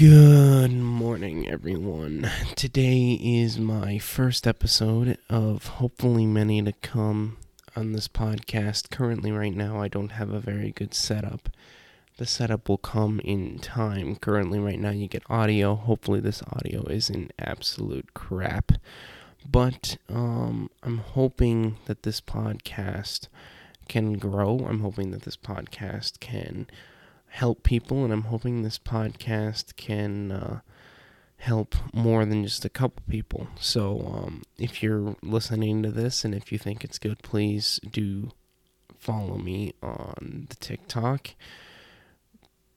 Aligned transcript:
Good 0.00 0.72
morning, 0.72 1.46
everyone. 1.46 2.30
Today 2.56 3.20
is 3.22 3.58
my 3.58 3.98
first 3.98 4.46
episode 4.46 5.18
of 5.28 5.66
hopefully 5.66 6.24
many 6.24 6.62
to 6.62 6.72
come 6.72 7.36
on 7.76 7.92
this 7.92 8.08
podcast. 8.08 8.88
Currently, 8.88 9.30
right 9.30 9.54
now, 9.54 9.78
I 9.78 9.88
don't 9.88 10.12
have 10.12 10.30
a 10.30 10.40
very 10.40 10.70
good 10.70 10.94
setup. 10.94 11.50
The 12.16 12.24
setup 12.24 12.66
will 12.66 12.78
come 12.78 13.20
in 13.24 13.58
time. 13.58 14.16
Currently, 14.16 14.58
right 14.58 14.80
now, 14.80 14.88
you 14.88 15.06
get 15.06 15.22
audio. 15.28 15.74
Hopefully, 15.74 16.20
this 16.20 16.42
audio 16.50 16.82
isn't 16.84 17.34
absolute 17.38 18.14
crap. 18.14 18.72
But 19.46 19.98
um, 20.08 20.70
I'm 20.82 20.96
hoping 20.96 21.76
that 21.84 22.04
this 22.04 22.22
podcast 22.22 23.28
can 23.86 24.14
grow. 24.14 24.64
I'm 24.66 24.80
hoping 24.80 25.10
that 25.10 25.24
this 25.24 25.36
podcast 25.36 26.20
can 26.20 26.68
help 27.30 27.62
people, 27.62 28.04
and 28.04 28.12
I'm 28.12 28.24
hoping 28.24 28.62
this 28.62 28.78
podcast 28.78 29.76
can 29.76 30.32
uh, 30.32 30.60
help 31.38 31.74
more 31.94 32.24
than 32.24 32.44
just 32.44 32.64
a 32.64 32.68
couple 32.68 33.02
people. 33.08 33.48
So, 33.58 34.12
um, 34.14 34.42
if 34.58 34.82
you're 34.82 35.16
listening 35.22 35.82
to 35.82 35.90
this 35.90 36.24
and 36.24 36.34
if 36.34 36.52
you 36.52 36.58
think 36.58 36.84
it's 36.84 36.98
good, 36.98 37.22
please 37.22 37.80
do 37.88 38.32
follow 38.98 39.38
me 39.38 39.72
on 39.82 40.46
the 40.50 40.56
TikTok. 40.56 41.30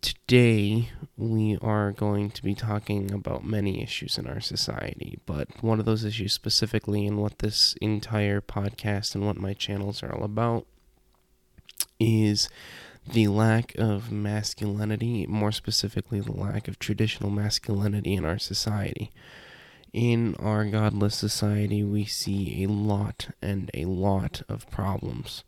Today, 0.02 0.90
we 1.18 1.58
are 1.62 1.92
going 1.92 2.30
to 2.32 2.44
be 2.44 2.54
talking 2.54 3.12
about 3.12 3.46
many 3.46 3.82
issues 3.82 4.18
in 4.18 4.28
our 4.28 4.42
society, 4.42 5.18
but 5.26 5.48
one 5.64 5.80
of 5.80 5.86
those 5.86 6.04
issues 6.04 6.34
specifically, 6.34 7.08
and 7.08 7.18
what 7.18 7.40
this 7.40 7.76
entire 7.82 8.42
podcast 8.42 9.16
and 9.16 9.26
what 9.26 9.38
my 9.38 9.54
channels 9.54 10.04
are 10.04 10.14
all 10.14 10.26
about, 10.26 10.68
is 12.00 12.50
the 13.08 13.28
lack 13.28 13.76
of 13.76 14.12
masculinity, 14.12 15.26
more 15.28 15.52
specifically, 15.52 16.20
the 16.20 16.32
lack 16.32 16.68
of 16.68 16.80
traditional 16.80 17.30
masculinity 17.30 18.14
in 18.14 18.26
our 18.26 18.40
society. 18.40 19.12
In 19.92 20.36
our 20.40 20.66
godless 20.66 21.16
society, 21.16 21.84
we 21.84 22.06
see 22.06 22.64
a 22.64 22.68
lot 22.68 23.30
and 23.42 23.70
a 23.74 23.86
lot 23.86 24.42
of 24.50 24.70
problems. 24.72 25.44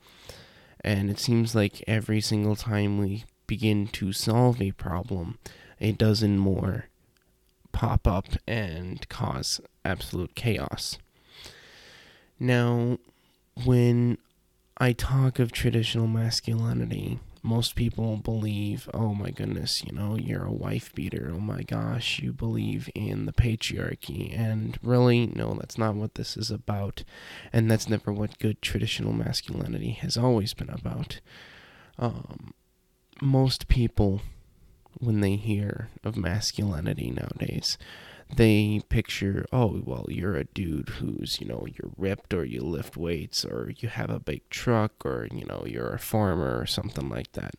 And 0.81 1.09
it 1.09 1.19
seems 1.19 1.55
like 1.55 1.83
every 1.87 2.21
single 2.21 2.55
time 2.55 2.99
we 2.99 3.25
begin 3.47 3.87
to 3.87 4.13
solve 4.13 4.61
a 4.61 4.71
problem, 4.71 5.39
a 5.81 5.91
dozen 5.91 6.37
more 6.37 6.85
pop 7.71 8.07
up 8.07 8.27
and 8.47 9.07
cause 9.09 9.59
absolute 9.83 10.35
chaos. 10.35 10.97
Now, 12.39 12.99
when 13.63 14.17
I 14.77 14.93
talk 14.93 15.39
of 15.39 15.51
traditional 15.51 16.07
masculinity, 16.07 17.19
most 17.45 17.75
people 17.75 18.17
believe, 18.17 18.89
oh 18.93 19.13
my 19.13 19.29
goodness, 19.29 19.83
you 19.83 19.91
know, 19.91 20.15
you're 20.15 20.45
a 20.45 20.51
wife 20.51 20.93
beater. 20.95 21.31
Oh 21.33 21.39
my 21.39 21.61
gosh, 21.61 22.19
you 22.19 22.33
believe 22.33 22.89
in 22.95 23.27
the 23.27 23.31
patriarchy. 23.31 24.37
And 24.37 24.79
really, 24.81 25.27
no, 25.27 25.53
that's 25.53 25.77
not 25.77 25.95
what 25.95 26.15
this 26.15 26.35
is 26.35 26.49
about. 26.49 27.03
And 27.53 27.69
that's 27.69 27.87
never 27.87 28.11
what 28.11 28.39
good 28.39 28.61
traditional 28.61 29.13
masculinity 29.13 29.91
has 29.91 30.17
always 30.17 30.55
been 30.55 30.71
about. 30.71 31.19
Um, 31.99 32.55
most 33.21 33.67
people, 33.67 34.21
when 34.99 35.21
they 35.21 35.35
hear 35.35 35.89
of 36.03 36.17
masculinity 36.17 37.11
nowadays, 37.11 37.77
they 38.33 38.81
picture, 38.89 39.45
oh, 39.53 39.81
well, 39.85 40.05
you're 40.09 40.35
a 40.35 40.45
dude 40.45 40.89
who's, 40.89 41.39
you 41.39 41.47
know, 41.47 41.65
you're 41.67 41.91
ripped 41.97 42.33
or 42.33 42.43
you 42.43 42.61
lift 42.61 42.97
weights 42.97 43.45
or 43.45 43.71
you 43.77 43.87
have 43.89 44.09
a 44.09 44.19
big 44.19 44.49
truck 44.49 45.05
or, 45.05 45.27
you 45.31 45.45
know, 45.45 45.63
you're 45.65 45.93
a 45.93 45.99
farmer 45.99 46.59
or 46.59 46.65
something 46.65 47.09
like 47.09 47.31
that. 47.33 47.55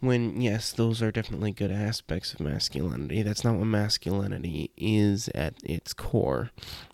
When, 0.00 0.40
yes, 0.40 0.72
those 0.72 1.00
are 1.02 1.12
definitely 1.12 1.52
good 1.52 1.70
aspects 1.70 2.32
of 2.32 2.40
masculinity. 2.40 3.22
That's 3.22 3.44
not 3.44 3.56
what 3.56 3.66
masculinity 3.66 4.70
is 4.76 5.28
at 5.28 5.54
its 5.62 5.92
core, 5.92 6.50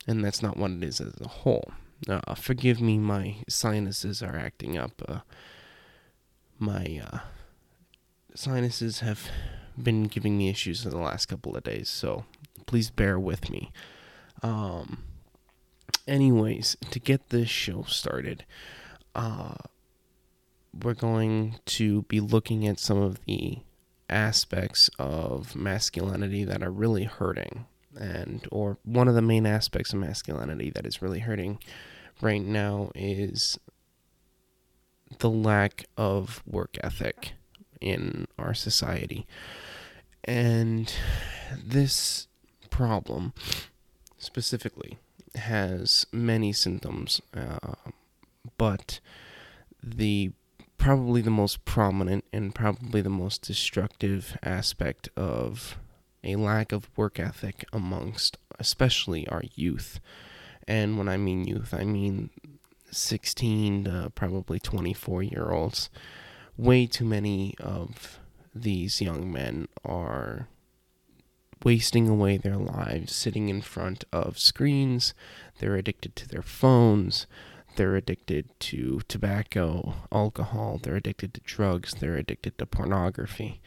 and 0.06 0.22
that's 0.22 0.42
not 0.42 0.58
what 0.58 0.72
it 0.72 0.82
is 0.82 1.00
as 1.00 1.14
a 1.20 1.28
whole. 1.28 1.72
Uh, 2.06 2.34
forgive 2.34 2.80
me, 2.80 2.98
my 2.98 3.36
sinuses 3.48 4.22
are 4.22 4.36
acting 4.36 4.76
up. 4.76 5.02
Uh, 5.08 5.20
my 6.58 7.00
uh, 7.10 7.18
sinuses 8.34 9.00
have 9.00 9.30
been 9.82 10.04
giving 10.04 10.36
me 10.36 10.48
issues 10.48 10.84
in 10.84 10.90
the 10.90 10.98
last 10.98 11.26
couple 11.26 11.56
of 11.56 11.64
days, 11.64 11.88
so 11.88 12.24
please 12.68 12.90
bear 12.90 13.18
with 13.18 13.50
me. 13.50 13.72
Um, 14.42 15.02
anyways, 16.06 16.76
to 16.90 17.00
get 17.00 17.30
this 17.30 17.48
show 17.48 17.82
started, 17.88 18.44
uh, 19.14 19.54
we're 20.72 20.94
going 20.94 21.56
to 21.64 22.02
be 22.02 22.20
looking 22.20 22.68
at 22.68 22.78
some 22.78 22.98
of 22.98 23.24
the 23.24 23.58
aspects 24.08 24.88
of 24.98 25.56
masculinity 25.56 26.44
that 26.44 26.62
are 26.62 26.70
really 26.70 27.04
hurting 27.04 27.66
and 27.98 28.46
or 28.52 28.78
one 28.84 29.08
of 29.08 29.14
the 29.14 29.22
main 29.22 29.44
aspects 29.44 29.92
of 29.92 29.98
masculinity 29.98 30.70
that 30.70 30.86
is 30.86 31.02
really 31.02 31.18
hurting 31.18 31.58
right 32.20 32.42
now 32.42 32.90
is 32.94 33.58
the 35.18 35.28
lack 35.28 35.84
of 35.96 36.42
work 36.46 36.76
ethic 36.82 37.32
in 37.80 38.26
our 38.38 38.54
society 38.54 39.26
and 40.24 40.94
this 41.62 42.27
problem 42.70 43.32
specifically 44.18 44.98
has 45.34 46.06
many 46.12 46.52
symptoms, 46.52 47.20
uh, 47.34 47.74
but 48.56 49.00
the 49.82 50.32
probably 50.76 51.20
the 51.20 51.30
most 51.30 51.64
prominent 51.64 52.24
and 52.32 52.54
probably 52.54 53.00
the 53.00 53.10
most 53.10 53.42
destructive 53.42 54.38
aspect 54.42 55.08
of 55.16 55.76
a 56.22 56.36
lack 56.36 56.72
of 56.72 56.88
work 56.96 57.18
ethic 57.18 57.64
amongst 57.72 58.38
especially 58.58 59.26
our 59.28 59.42
youth. 59.54 60.00
And 60.66 60.98
when 60.98 61.08
I 61.08 61.16
mean 61.16 61.44
youth, 61.44 61.72
I 61.72 61.84
mean 61.84 62.30
16 62.90 63.84
to 63.84 64.12
probably 64.14 64.58
24 64.58 65.22
year 65.22 65.50
olds. 65.50 65.90
Way 66.56 66.86
too 66.86 67.04
many 67.04 67.54
of 67.58 68.18
these 68.54 69.00
young 69.00 69.32
men 69.32 69.68
are 69.84 70.48
wasting 71.64 72.08
away 72.08 72.36
their 72.36 72.56
lives 72.56 73.14
sitting 73.14 73.48
in 73.48 73.60
front 73.60 74.04
of 74.12 74.38
screens. 74.38 75.14
They're 75.58 75.76
addicted 75.76 76.16
to 76.16 76.28
their 76.28 76.42
phones. 76.42 77.26
They're 77.76 77.96
addicted 77.96 78.48
to 78.60 79.00
tobacco, 79.08 79.94
alcohol. 80.10 80.80
They're 80.82 80.96
addicted 80.96 81.34
to 81.34 81.40
drugs. 81.40 81.94
They're 81.94 82.16
addicted 82.16 82.58
to 82.58 82.66
pornography. 82.66 83.60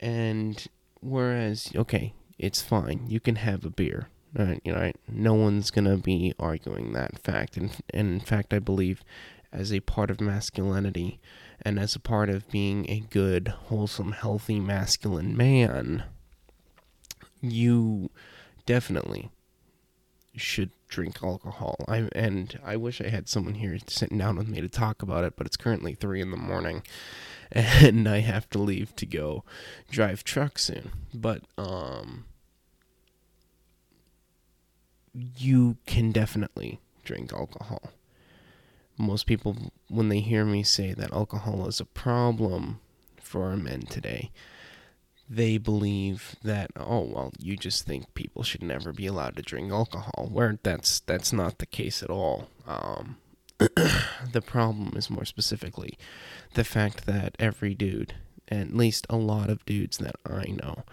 And 0.00 0.64
whereas, 1.00 1.70
okay, 1.74 2.14
it's 2.38 2.62
fine. 2.62 3.06
You 3.08 3.20
can 3.20 3.36
have 3.36 3.64
a 3.64 3.70
beer. 3.70 4.08
You 4.36 4.72
know, 4.72 4.92
no 5.08 5.34
one's 5.34 5.70
gonna 5.70 5.96
be 5.96 6.34
arguing 6.38 6.92
that 6.92 7.18
fact, 7.18 7.56
and, 7.56 7.70
and 7.94 8.12
in 8.12 8.20
fact, 8.20 8.52
I 8.52 8.58
believe, 8.58 9.02
as 9.52 9.72
a 9.72 9.80
part 9.80 10.10
of 10.10 10.20
masculinity, 10.20 11.18
and 11.62 11.78
as 11.78 11.96
a 11.96 12.00
part 12.00 12.28
of 12.28 12.48
being 12.50 12.88
a 12.90 13.00
good, 13.00 13.48
wholesome, 13.48 14.12
healthy, 14.12 14.60
masculine 14.60 15.36
man, 15.36 16.04
you 17.40 18.10
definitely 18.66 19.30
should 20.36 20.70
drink 20.88 21.22
alcohol. 21.22 21.84
I 21.88 22.08
and 22.12 22.58
I 22.64 22.76
wish 22.76 23.00
I 23.00 23.08
had 23.08 23.28
someone 23.28 23.54
here 23.54 23.78
sitting 23.86 24.18
down 24.18 24.36
with 24.36 24.48
me 24.48 24.60
to 24.60 24.68
talk 24.68 25.02
about 25.02 25.24
it, 25.24 25.34
but 25.36 25.46
it's 25.46 25.56
currently 25.56 25.94
three 25.94 26.20
in 26.20 26.30
the 26.30 26.36
morning, 26.36 26.82
and 27.52 28.08
I 28.08 28.20
have 28.20 28.48
to 28.50 28.58
leave 28.58 28.94
to 28.96 29.06
go 29.06 29.44
drive 29.90 30.24
truck 30.24 30.58
soon. 30.58 30.92
But 31.12 31.42
um, 31.56 32.24
you 35.14 35.76
can 35.86 36.12
definitely 36.12 36.80
drink 37.04 37.32
alcohol. 37.32 37.90
Most 38.96 39.26
people, 39.26 39.56
when 39.88 40.08
they 40.08 40.20
hear 40.20 40.44
me 40.44 40.62
say 40.64 40.92
that 40.92 41.12
alcohol 41.12 41.68
is 41.68 41.78
a 41.78 41.84
problem 41.84 42.80
for 43.20 43.56
men 43.56 43.82
today, 43.82 44.32
they 45.30 45.58
believe 45.58 46.36
that 46.42 46.70
oh 46.76 47.00
well 47.00 47.32
you 47.38 47.56
just 47.56 47.84
think 47.84 48.12
people 48.14 48.42
should 48.42 48.62
never 48.62 48.92
be 48.92 49.06
allowed 49.06 49.36
to 49.36 49.42
drink 49.42 49.70
alcohol 49.70 50.28
where 50.32 50.58
that's 50.62 51.00
that's 51.00 51.32
not 51.32 51.58
the 51.58 51.66
case 51.66 52.02
at 52.02 52.10
all. 52.10 52.48
Um, 52.66 53.16
the 53.58 54.42
problem 54.44 54.92
is 54.96 55.10
more 55.10 55.24
specifically 55.24 55.98
the 56.54 56.64
fact 56.64 57.06
that 57.06 57.34
every 57.38 57.74
dude 57.74 58.14
at 58.50 58.74
least 58.74 59.06
a 59.10 59.16
lot 59.16 59.50
of 59.50 59.66
dudes 59.66 59.98
that 59.98 60.14
i 60.24 60.44
know 60.46 60.84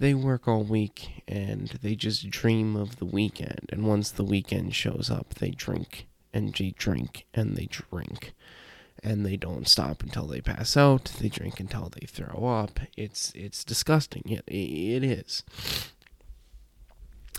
they 0.00 0.14
work 0.14 0.48
all 0.48 0.64
week 0.64 1.22
and 1.28 1.78
they 1.82 1.94
just 1.94 2.30
dream 2.30 2.74
of 2.74 2.96
the 2.96 3.04
weekend. 3.04 3.68
And 3.68 3.86
once 3.86 4.10
the 4.10 4.24
weekend 4.24 4.74
shows 4.74 5.10
up 5.10 5.34
they 5.34 5.50
drink 5.50 6.08
and 6.32 6.54
they 6.54 6.70
drink 6.76 7.26
and 7.34 7.54
they 7.54 7.66
drink 7.66 8.32
and 9.02 9.24
they 9.24 9.36
don't 9.36 9.68
stop 9.68 10.02
until 10.02 10.26
they 10.26 10.40
pass 10.40 10.76
out. 10.76 11.12
They 11.20 11.28
drink 11.28 11.60
until 11.60 11.90
they 11.90 12.06
throw 12.06 12.46
up. 12.46 12.80
It's 12.96 13.32
it's 13.34 13.64
disgusting. 13.64 14.22
It, 14.26 14.44
it 14.46 15.04
is. 15.04 15.42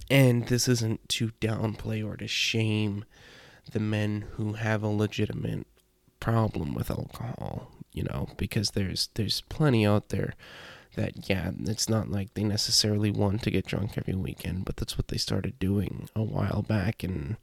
And 0.09 0.47
this 0.47 0.67
isn't 0.67 1.07
to 1.09 1.31
downplay 1.39 2.05
or 2.05 2.17
to 2.17 2.27
shame 2.27 3.05
the 3.71 3.79
men 3.79 4.25
who 4.33 4.53
have 4.53 4.83
a 4.83 4.87
legitimate 4.87 5.67
problem 6.19 6.73
with 6.73 6.91
alcohol, 6.91 7.71
you 7.93 8.03
know, 8.03 8.29
because 8.37 8.71
there's 8.71 9.09
there's 9.13 9.41
plenty 9.41 9.85
out 9.85 10.09
there 10.09 10.33
that 10.95 11.29
yeah, 11.29 11.51
it's 11.63 11.87
not 11.87 12.09
like 12.09 12.33
they 12.33 12.43
necessarily 12.43 13.11
want 13.11 13.43
to 13.43 13.51
get 13.51 13.65
drunk 13.65 13.97
every 13.97 14.15
weekend, 14.15 14.65
but 14.65 14.75
that's 14.75 14.97
what 14.97 15.07
they 15.07 15.17
started 15.17 15.57
doing 15.59 16.09
a 16.15 16.23
while 16.23 16.61
back 16.61 17.03
and 17.03 17.37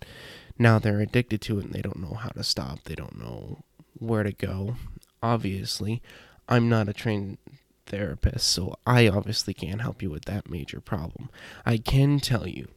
now 0.59 0.79
they're 0.79 1.01
addicted 1.01 1.41
to 1.41 1.59
it 1.59 1.67
and 1.67 1.73
they 1.73 1.81
don't 1.81 2.01
know 2.01 2.15
how 2.15 2.31
to 2.31 2.43
stop. 2.43 2.81
They 2.85 2.95
don't 2.95 3.19
know 3.19 3.61
where 3.99 4.23
to 4.23 4.33
go. 4.33 4.77
Obviously, 5.23 6.03
I'm 6.49 6.69
not 6.69 6.89
a 6.89 6.93
trained 6.93 7.39
therapist, 7.87 8.47
so 8.47 8.77
I 8.87 9.09
obviously 9.09 9.55
can't 9.55 9.81
help 9.81 10.03
you 10.03 10.11
with 10.11 10.27
that 10.27 10.51
major 10.51 10.81
problem. 10.81 11.31
I 11.67 11.79
can 11.79 12.21
tell 12.21 12.47
you 12.47 12.69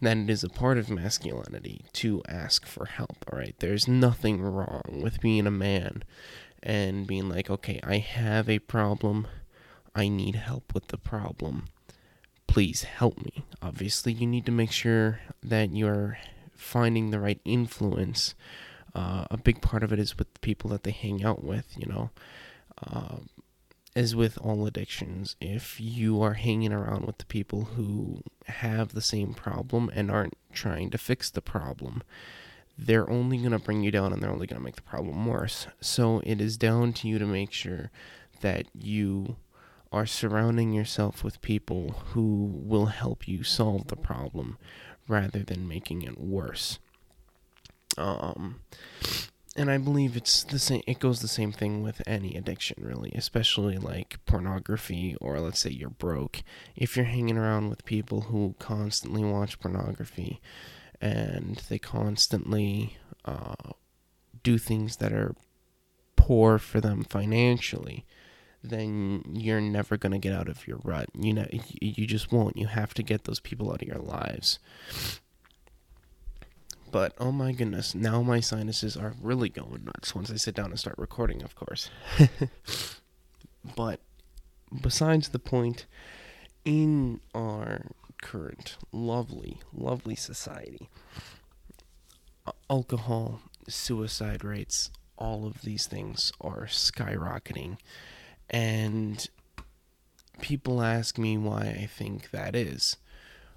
that 0.00 0.16
it 0.16 0.30
is 0.30 0.44
a 0.44 0.48
part 0.48 0.78
of 0.78 0.90
masculinity 0.90 1.84
to 1.94 2.22
ask 2.28 2.66
for 2.66 2.86
help, 2.86 3.24
alright? 3.30 3.54
There's 3.58 3.86
nothing 3.86 4.42
wrong 4.42 5.00
with 5.02 5.20
being 5.20 5.46
a 5.46 5.50
man 5.50 6.02
and 6.62 7.06
being 7.06 7.28
like, 7.28 7.48
okay, 7.50 7.80
I 7.82 7.98
have 7.98 8.48
a 8.48 8.58
problem. 8.58 9.26
I 9.94 10.08
need 10.08 10.36
help 10.36 10.74
with 10.74 10.88
the 10.88 10.98
problem. 10.98 11.66
Please 12.46 12.82
help 12.82 13.18
me. 13.24 13.44
Obviously, 13.62 14.12
you 14.12 14.26
need 14.26 14.46
to 14.46 14.52
make 14.52 14.72
sure 14.72 15.20
that 15.42 15.74
you're 15.74 16.18
finding 16.54 17.10
the 17.10 17.20
right 17.20 17.40
influence. 17.44 18.34
Uh, 18.94 19.24
a 19.30 19.36
big 19.36 19.62
part 19.62 19.82
of 19.82 19.92
it 19.92 19.98
is 19.98 20.18
with 20.18 20.32
the 20.34 20.40
people 20.40 20.70
that 20.70 20.82
they 20.84 20.90
hang 20.90 21.24
out 21.24 21.42
with, 21.42 21.76
you 21.78 21.86
know. 21.86 22.10
As 23.94 24.16
with 24.16 24.38
all 24.38 24.66
addictions, 24.66 25.36
if 25.40 25.78
you 25.78 26.22
are 26.22 26.34
hanging 26.34 26.72
around 26.72 27.04
with 27.04 27.18
the 27.18 27.26
people 27.26 27.64
who 27.76 28.22
have 28.46 28.94
the 28.94 29.02
same 29.02 29.34
problem 29.34 29.90
and 29.94 30.10
aren't 30.10 30.36
trying 30.52 30.88
to 30.90 30.98
fix 30.98 31.28
the 31.30 31.42
problem, 31.42 32.02
they're 32.78 33.10
only 33.10 33.36
going 33.36 33.52
to 33.52 33.58
bring 33.58 33.82
you 33.82 33.90
down 33.90 34.12
and 34.12 34.22
they're 34.22 34.30
only 34.30 34.46
going 34.46 34.58
to 34.58 34.64
make 34.64 34.76
the 34.76 34.82
problem 34.82 35.26
worse. 35.26 35.66
So 35.82 36.22
it 36.24 36.40
is 36.40 36.56
down 36.56 36.94
to 36.94 37.08
you 37.08 37.18
to 37.18 37.26
make 37.26 37.52
sure 37.52 37.90
that 38.40 38.66
you 38.74 39.36
are 39.92 40.06
surrounding 40.06 40.72
yourself 40.72 41.22
with 41.22 41.42
people 41.42 41.90
who 42.12 42.50
will 42.64 42.86
help 42.86 43.28
you 43.28 43.44
solve 43.44 43.88
the 43.88 43.96
problem 43.96 44.56
rather 45.06 45.40
than 45.40 45.68
making 45.68 46.00
it 46.00 46.18
worse. 46.18 46.78
Um, 47.96 48.60
and 49.54 49.70
I 49.70 49.76
believe 49.78 50.16
it's 50.16 50.44
the 50.44 50.58
same. 50.58 50.82
It 50.86 50.98
goes 50.98 51.20
the 51.20 51.28
same 51.28 51.52
thing 51.52 51.82
with 51.82 52.00
any 52.06 52.36
addiction, 52.36 52.82
really, 52.82 53.12
especially 53.14 53.76
like 53.76 54.18
pornography 54.24 55.16
or 55.20 55.40
let's 55.40 55.60
say 55.60 55.70
you're 55.70 55.90
broke. 55.90 56.42
If 56.74 56.96
you're 56.96 57.04
hanging 57.06 57.36
around 57.36 57.68
with 57.68 57.84
people 57.84 58.22
who 58.22 58.54
constantly 58.58 59.22
watch 59.22 59.60
pornography, 59.60 60.40
and 61.00 61.56
they 61.68 61.78
constantly 61.78 62.96
uh, 63.24 63.72
do 64.42 64.56
things 64.56 64.96
that 64.96 65.12
are 65.12 65.34
poor 66.16 66.58
for 66.58 66.80
them 66.80 67.04
financially, 67.04 68.06
then 68.62 69.22
you're 69.34 69.60
never 69.60 69.96
going 69.96 70.12
to 70.12 70.18
get 70.18 70.32
out 70.32 70.48
of 70.48 70.66
your 70.66 70.78
rut. 70.84 71.08
You 71.18 71.34
know, 71.34 71.46
you 71.50 72.06
just 72.06 72.30
won't. 72.30 72.56
You 72.56 72.68
have 72.68 72.94
to 72.94 73.02
get 73.02 73.24
those 73.24 73.40
people 73.40 73.70
out 73.70 73.82
of 73.82 73.88
your 73.88 73.98
lives. 73.98 74.60
But 76.92 77.14
oh 77.18 77.32
my 77.32 77.52
goodness, 77.52 77.94
now 77.94 78.20
my 78.20 78.40
sinuses 78.40 78.98
are 78.98 79.14
really 79.20 79.48
going 79.48 79.84
nuts 79.84 80.14
once 80.14 80.30
I 80.30 80.36
sit 80.36 80.54
down 80.54 80.70
and 80.70 80.78
start 80.78 80.98
recording, 80.98 81.42
of 81.42 81.54
course. 81.54 81.88
but 83.76 83.98
besides 84.82 85.30
the 85.30 85.38
point, 85.38 85.86
in 86.66 87.20
our 87.34 87.86
current 88.20 88.76
lovely, 88.92 89.58
lovely 89.72 90.14
society, 90.14 90.90
alcohol, 92.68 93.40
suicide 93.66 94.44
rates, 94.44 94.90
all 95.16 95.46
of 95.46 95.62
these 95.62 95.86
things 95.86 96.30
are 96.42 96.66
skyrocketing. 96.66 97.78
And 98.50 99.26
people 100.42 100.82
ask 100.82 101.16
me 101.16 101.38
why 101.38 101.60
I 101.62 101.86
think 101.86 102.32
that 102.32 102.54
is. 102.54 102.98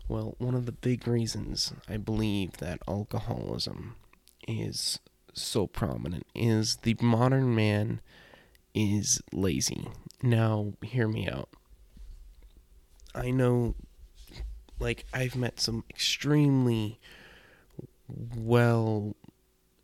Well, 0.07 0.35
one 0.37 0.53
of 0.53 0.65
the 0.65 0.71
big 0.71 1.07
reasons 1.07 1.73
I 1.89 1.97
believe 1.97 2.57
that 2.57 2.79
alcoholism 2.87 3.95
is 4.47 4.99
so 5.33 5.65
prominent 5.67 6.27
is 6.35 6.77
the 6.83 6.95
modern 7.01 7.55
man 7.55 8.01
is 8.73 9.21
lazy. 9.33 9.87
Now, 10.21 10.73
hear 10.81 11.07
me 11.07 11.27
out. 11.27 11.49
I 13.15 13.31
know, 13.31 13.75
like, 14.79 15.05
I've 15.13 15.35
met 15.35 15.59
some 15.59 15.83
extremely 15.89 16.99
well 18.07 19.15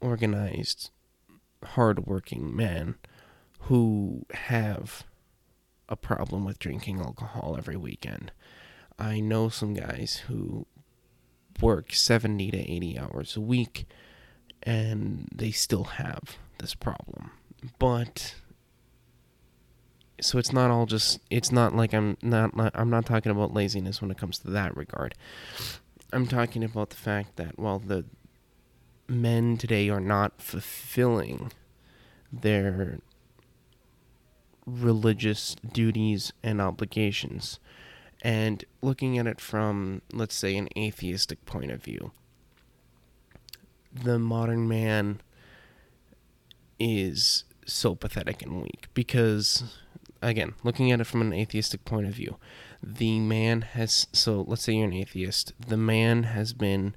organized, 0.02 0.92
hardworking 1.64 2.56
men 2.56 2.96
who 3.62 4.26
have 4.32 5.04
a 5.90 5.96
problem 5.96 6.46
with 6.46 6.60
drinking 6.60 7.00
alcohol 7.00 7.56
every 7.58 7.78
weekend. 7.78 8.32
I 9.02 9.20
know 9.20 9.50
some 9.50 9.74
guys 9.74 10.24
who 10.28 10.68
work 11.60 11.92
70 11.92 12.52
to 12.52 12.58
80 12.58 13.00
hours 13.00 13.36
a 13.36 13.42
week 13.42 13.88
and 14.62 15.28
they 15.34 15.50
still 15.50 15.86
have 15.86 16.38
this 16.60 16.76
problem. 16.76 17.32
But 17.80 18.36
so 20.22 20.38
it's 20.38 20.54
not 20.54 20.70
all 20.70 20.86
just 20.86 21.20
it's 21.32 21.52
not 21.52 21.76
like 21.76 21.96
I'm 21.96 22.16
not, 22.22 22.52
I'm 22.76 22.92
not 22.92 23.08
talking 23.08 23.32
about 23.32 23.56
laziness 23.56 24.02
when 24.02 24.12
it 24.12 24.20
comes 24.20 24.38
to 24.40 24.52
that 24.52 24.78
regard. 24.78 25.16
I'm 26.14 26.28
talking 26.28 26.64
about 26.64 26.92
the 26.92 26.96
fact 26.96 27.38
that 27.38 27.58
while 27.58 27.80
the 27.80 28.06
men 29.08 29.58
today 29.58 29.90
are 29.90 30.00
not 30.00 30.40
fulfilling 30.40 31.52
their 32.32 33.00
religious 34.68 35.56
duties 35.74 36.34
and 36.44 36.62
obligations. 36.62 37.60
And 38.22 38.64
looking 38.82 39.18
at 39.18 39.28
it 39.28 39.42
from, 39.42 40.02
let's 40.14 40.36
say, 40.36 40.56
an 40.56 40.70
atheistic 40.78 41.44
point 41.46 41.72
of 41.72 41.84
view, 41.84 42.12
the 43.92 44.20
modern 44.20 44.68
man 44.68 45.22
is 46.80 47.44
so 47.66 47.96
pathetic 47.96 48.42
and 48.42 48.62
weak 48.62 48.88
because, 48.94 49.76
again, 50.22 50.54
looking 50.64 50.92
at 50.92 51.02
it 51.02 51.06
from 51.06 51.22
an 51.22 51.34
atheistic 51.34 51.84
point 51.86 52.08
of 52.08 52.14
view, 52.14 52.38
the 52.82 53.20
man 53.20 53.62
has, 53.62 54.08
so 54.14 54.44
let's 54.48 54.64
say 54.64 54.74
you're 54.74 54.86
an 54.86 54.94
atheist, 54.94 55.54
the 55.60 55.78
man 55.78 56.24
has 56.24 56.54
been 56.54 56.96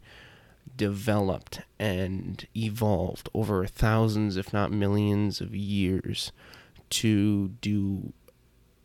developed 0.77 1.61
and 1.79 2.47
evolved 2.57 3.29
over 3.35 3.67
thousands, 3.67 4.37
if 4.37 4.53
not 4.53 4.73
millions, 4.73 5.41
of 5.41 5.55
years 5.55 6.33
to 6.91 7.49
do 7.61 8.13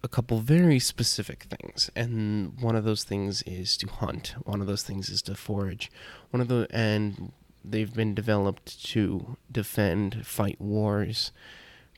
a 0.01 0.07
couple 0.07 0.39
very 0.39 0.79
specific 0.79 1.43
things 1.43 1.89
and 1.95 2.59
one 2.61 2.75
of 2.75 2.83
those 2.83 3.03
things 3.03 3.41
is 3.43 3.75
to 3.75 3.87
hunt 3.87 4.33
one 4.43 4.61
of 4.61 4.67
those 4.67 4.83
things 4.83 5.09
is 5.09 5.21
to 5.21 5.35
forage 5.35 5.91
one 6.31 6.39
of 6.39 6.47
the 6.47 6.67
and 6.71 7.31
they've 7.63 7.93
been 7.93 8.15
developed 8.15 8.83
to 8.85 9.37
defend 9.51 10.25
fight 10.25 10.59
wars 10.59 11.31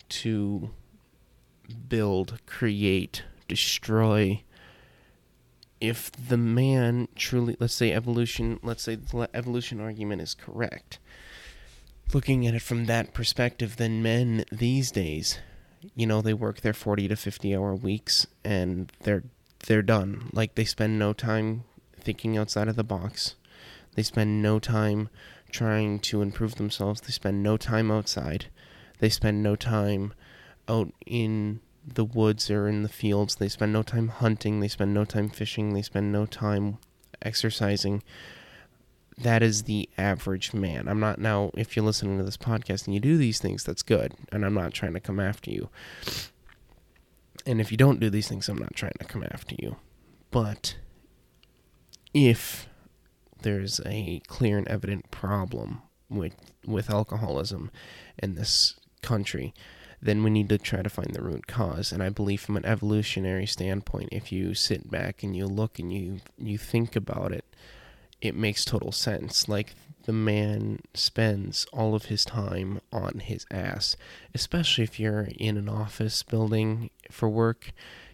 to 0.09 0.71
build 1.87 2.39
create 2.45 3.23
destroy. 3.47 4.43
If 5.79 6.11
the 6.11 6.37
man 6.37 7.07
truly 7.15 7.57
let's 7.59 7.73
say 7.73 7.91
evolution 7.91 8.59
let's 8.63 8.83
say 8.83 8.95
the 8.95 9.29
evolution 9.33 9.79
argument 9.79 10.21
is 10.21 10.33
correct 10.33 10.99
looking 12.13 12.45
at 12.45 12.53
it 12.53 12.61
from 12.61 12.85
that 12.85 13.13
perspective 13.13 13.77
then 13.77 14.03
men 14.03 14.45
these 14.51 14.91
days 14.91 15.39
you 15.95 16.05
know 16.05 16.21
they 16.21 16.33
work 16.33 16.61
their 16.61 16.73
40 16.73 17.07
to 17.07 17.15
50 17.15 17.55
hour 17.55 17.75
weeks 17.75 18.27
and 18.43 18.91
they're 19.03 19.23
they're 19.67 19.81
done. 19.81 20.29
Like 20.33 20.55
they 20.55 20.65
spend 20.65 20.97
no 20.97 21.13
time 21.13 21.63
thinking 21.99 22.37
outside 22.37 22.67
of 22.67 22.75
the 22.75 22.83
box. 22.83 23.35
They 23.95 24.03
spend 24.03 24.41
no 24.41 24.59
time 24.59 25.09
trying 25.51 25.99
to 25.99 26.21
improve 26.21 26.55
themselves. 26.55 27.01
They 27.01 27.11
spend 27.11 27.43
no 27.43 27.57
time 27.57 27.91
outside. 27.91 28.45
They 28.99 29.09
spend 29.09 29.43
no 29.43 29.55
time 29.55 30.13
out 30.67 30.93
in 31.05 31.59
the 31.85 32.05
woods 32.05 32.49
or 32.49 32.67
in 32.67 32.83
the 32.83 32.89
fields. 32.89 33.35
They 33.35 33.49
spend 33.49 33.73
no 33.73 33.83
time 33.83 34.07
hunting. 34.07 34.59
They 34.59 34.67
spend 34.67 34.93
no 34.93 35.05
time 35.05 35.29
fishing. 35.29 35.73
They 35.73 35.81
spend 35.81 36.11
no 36.11 36.25
time 36.25 36.77
exercising 37.21 38.01
that 39.23 39.43
is 39.43 39.63
the 39.63 39.89
average 39.97 40.53
man. 40.53 40.87
I'm 40.87 40.99
not 40.99 41.19
now, 41.19 41.51
if 41.55 41.75
you're 41.75 41.85
listening 41.85 42.17
to 42.17 42.23
this 42.23 42.37
podcast 42.37 42.85
and 42.85 42.93
you 42.93 42.99
do 42.99 43.17
these 43.17 43.39
things, 43.39 43.63
that's 43.63 43.83
good. 43.83 44.13
And 44.31 44.45
I'm 44.45 44.53
not 44.53 44.73
trying 44.73 44.93
to 44.93 44.99
come 44.99 45.19
after 45.19 45.51
you. 45.51 45.69
And 47.45 47.59
if 47.59 47.71
you 47.71 47.77
don't 47.77 47.99
do 47.99 48.09
these 48.09 48.27
things, 48.27 48.47
I'm 48.49 48.57
not 48.57 48.75
trying 48.75 48.93
to 48.99 49.05
come 49.05 49.23
after 49.23 49.55
you. 49.59 49.77
But 50.29 50.75
if 52.13 52.67
there's 53.41 53.81
a 53.85 54.21
clear 54.27 54.57
and 54.57 54.67
evident 54.67 55.11
problem 55.11 55.81
with 56.09 56.35
with 56.65 56.89
alcoholism 56.89 57.71
in 58.21 58.35
this 58.35 58.79
country, 59.01 59.53
then 60.01 60.23
we 60.23 60.29
need 60.29 60.49
to 60.49 60.57
try 60.57 60.81
to 60.81 60.89
find 60.89 61.13
the 61.13 61.23
root 61.23 61.47
cause. 61.47 61.91
And 61.91 62.03
I 62.03 62.09
believe 62.09 62.41
from 62.41 62.57
an 62.57 62.65
evolutionary 62.65 63.47
standpoint, 63.47 64.09
if 64.11 64.31
you 64.31 64.53
sit 64.53 64.91
back 64.91 65.23
and 65.23 65.35
you 65.35 65.47
look 65.47 65.79
and 65.79 65.91
you 65.91 66.19
you 66.37 66.57
think 66.57 66.95
about 66.95 67.31
it, 67.31 67.45
it 68.21 68.35
makes 68.35 68.63
total 68.63 68.91
sense. 68.91 69.49
Like 69.49 69.75
the 70.03 70.13
man 70.13 70.79
spends 70.93 71.65
all 71.73 71.95
of 71.95 72.05
his 72.05 72.25
time 72.25 72.81
on 72.91 73.19
his 73.19 73.45
ass, 73.51 73.95
especially 74.33 74.83
if 74.83 74.99
you're 74.99 75.29
in 75.37 75.57
an 75.57 75.69
office 75.69 76.23
building 76.23 76.89
for 77.09 77.29
work. 77.29 77.71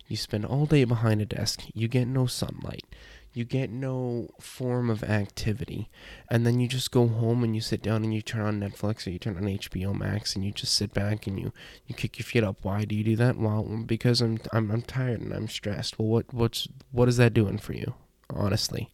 You 0.07 0.17
spend 0.17 0.45
all 0.45 0.65
day 0.65 0.85
behind 0.85 1.21
a 1.21 1.25
desk. 1.25 1.63
You 1.73 1.87
get 1.87 2.07
no 2.07 2.27
sunlight. 2.27 2.85
You 3.33 3.45
get 3.45 3.69
no 3.69 4.29
form 4.39 4.89
of 4.89 5.03
activity. 5.03 5.89
And 6.29 6.45
then 6.45 6.59
you 6.59 6.67
just 6.67 6.91
go 6.91 7.07
home 7.07 7.43
and 7.43 7.53
you 7.53 7.61
sit 7.61 7.83
down 7.83 8.03
and 8.03 8.13
you 8.13 8.21
turn 8.21 8.41
on 8.41 8.59
Netflix 8.59 9.05
or 9.05 9.11
you 9.11 9.19
turn 9.19 9.37
on 9.37 9.43
HBO 9.43 9.93
Max 9.95 10.35
and 10.35 10.43
you 10.43 10.51
just 10.51 10.73
sit 10.73 10.93
back 10.93 11.27
and 11.27 11.39
you, 11.39 11.51
you 11.85 11.93
kick 11.93 12.17
your 12.17 12.23
feet 12.23 12.43
up. 12.43 12.57
Why 12.63 12.85
do 12.85 12.95
you 12.95 13.03
do 13.03 13.15
that? 13.17 13.37
Well, 13.37 13.63
because 13.85 14.21
I'm 14.21 14.39
I'm 14.51 14.71
I'm 14.71 14.81
tired 14.81 15.21
and 15.21 15.33
I'm 15.33 15.47
stressed. 15.49 15.99
Well, 15.99 16.07
what 16.07 16.33
what's 16.33 16.67
what 16.91 17.07
is 17.07 17.17
that 17.17 17.33
doing 17.33 17.59
for 17.59 17.73
you? 17.73 17.93
Honestly. 18.29 18.89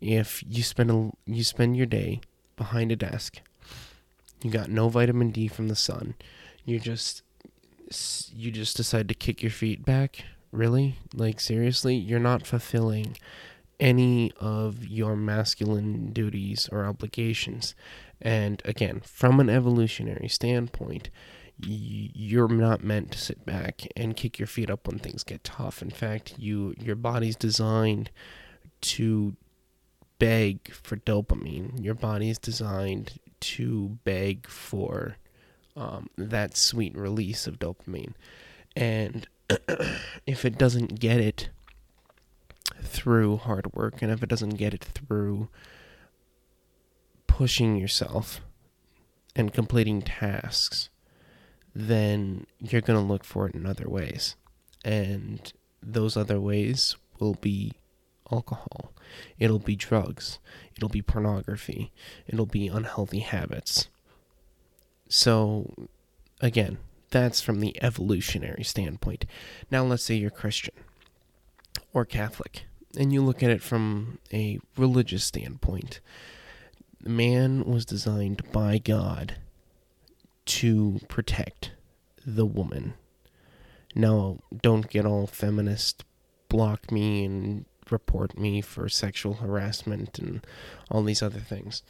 If 0.00 0.42
you 0.48 0.62
spend 0.62 0.90
a, 0.90 1.10
you 1.26 1.44
spend 1.44 1.76
your 1.76 1.86
day 1.86 2.20
behind 2.56 2.92
a 2.92 2.96
desk, 2.96 3.40
you 4.42 4.50
got 4.50 4.70
no 4.70 4.88
vitamin 4.88 5.30
D 5.30 5.48
from 5.48 5.68
the 5.68 5.76
sun. 5.76 6.14
You 6.64 6.78
just 6.78 7.22
you 8.34 8.50
just 8.50 8.76
decide 8.76 9.08
to 9.08 9.14
kick 9.14 9.42
your 9.42 9.50
feet 9.50 9.84
back? 9.84 10.24
Really? 10.52 10.96
Like 11.14 11.40
seriously, 11.40 11.94
you're 11.94 12.18
not 12.20 12.46
fulfilling 12.46 13.16
any 13.78 14.30
of 14.38 14.86
your 14.86 15.16
masculine 15.16 16.12
duties 16.12 16.68
or 16.70 16.84
obligations. 16.84 17.74
And 18.20 18.60
again, 18.64 19.00
from 19.00 19.40
an 19.40 19.48
evolutionary 19.48 20.28
standpoint, 20.28 21.08
you're 21.58 22.48
not 22.48 22.84
meant 22.84 23.10
to 23.12 23.18
sit 23.18 23.44
back 23.44 23.82
and 23.96 24.16
kick 24.16 24.38
your 24.38 24.46
feet 24.46 24.70
up 24.70 24.86
when 24.86 24.98
things 24.98 25.24
get 25.24 25.44
tough. 25.44 25.82
In 25.82 25.90
fact, 25.90 26.34
you 26.38 26.74
your 26.78 26.96
body's 26.96 27.36
designed 27.36 28.10
to 28.82 29.36
beg 30.20 30.72
for 30.72 30.96
dopamine. 30.98 31.82
Your 31.82 31.94
body 31.94 32.30
is 32.30 32.38
designed 32.38 33.18
to 33.40 33.98
beg 34.04 34.46
for 34.46 35.16
um, 35.74 36.08
that 36.16 36.56
sweet 36.56 36.96
release 36.96 37.48
of 37.48 37.58
dopamine. 37.58 38.12
And 38.76 39.26
if 40.26 40.44
it 40.44 40.56
doesn't 40.56 41.00
get 41.00 41.18
it 41.18 41.48
through 42.82 43.38
hard 43.38 43.72
work, 43.74 44.02
and 44.02 44.12
if 44.12 44.22
it 44.22 44.28
doesn't 44.28 44.50
get 44.50 44.74
it 44.74 44.84
through 44.84 45.48
pushing 47.26 47.76
yourself 47.76 48.40
and 49.34 49.52
completing 49.52 50.02
tasks, 50.02 50.90
then 51.74 52.46
you're 52.58 52.80
going 52.82 52.98
to 52.98 53.04
look 53.04 53.24
for 53.24 53.48
it 53.48 53.54
in 53.54 53.64
other 53.64 53.88
ways. 53.88 54.36
And 54.84 55.52
those 55.82 56.16
other 56.16 56.40
ways 56.40 56.96
will 57.18 57.34
be 57.34 57.72
alcohol, 58.32 58.92
it'll 59.38 59.58
be 59.58 59.76
drugs, 59.76 60.38
it'll 60.76 60.88
be 60.88 61.02
pornography, 61.02 61.92
it'll 62.26 62.46
be 62.46 62.68
unhealthy 62.68 63.20
habits. 63.20 63.88
So, 65.08 65.88
again, 66.40 66.78
that's 67.10 67.40
from 67.40 67.60
the 67.60 67.76
evolutionary 67.82 68.62
standpoint. 68.62 69.26
Now, 69.70 69.84
let's 69.84 70.04
say 70.04 70.14
you're 70.14 70.30
Christian 70.30 70.74
or 71.92 72.04
Catholic, 72.04 72.66
and 72.96 73.12
you 73.12 73.22
look 73.22 73.42
at 73.42 73.50
it 73.50 73.62
from 73.62 74.18
a 74.32 74.58
religious 74.76 75.24
standpoint. 75.24 76.00
Man 77.02 77.64
was 77.64 77.84
designed 77.84 78.50
by 78.52 78.78
God 78.78 79.36
to 80.46 81.00
protect 81.08 81.72
the 82.26 82.46
woman. 82.46 82.94
Now, 83.94 84.38
don't 84.62 84.88
get 84.88 85.06
all 85.06 85.26
feminist, 85.26 86.04
block 86.48 86.92
me, 86.92 87.24
and 87.24 87.64
report 87.92 88.38
me 88.38 88.60
for 88.60 88.88
sexual 88.88 89.34
harassment 89.34 90.18
and 90.18 90.46
all 90.90 91.02
these 91.02 91.22
other 91.22 91.40
things. 91.40 91.82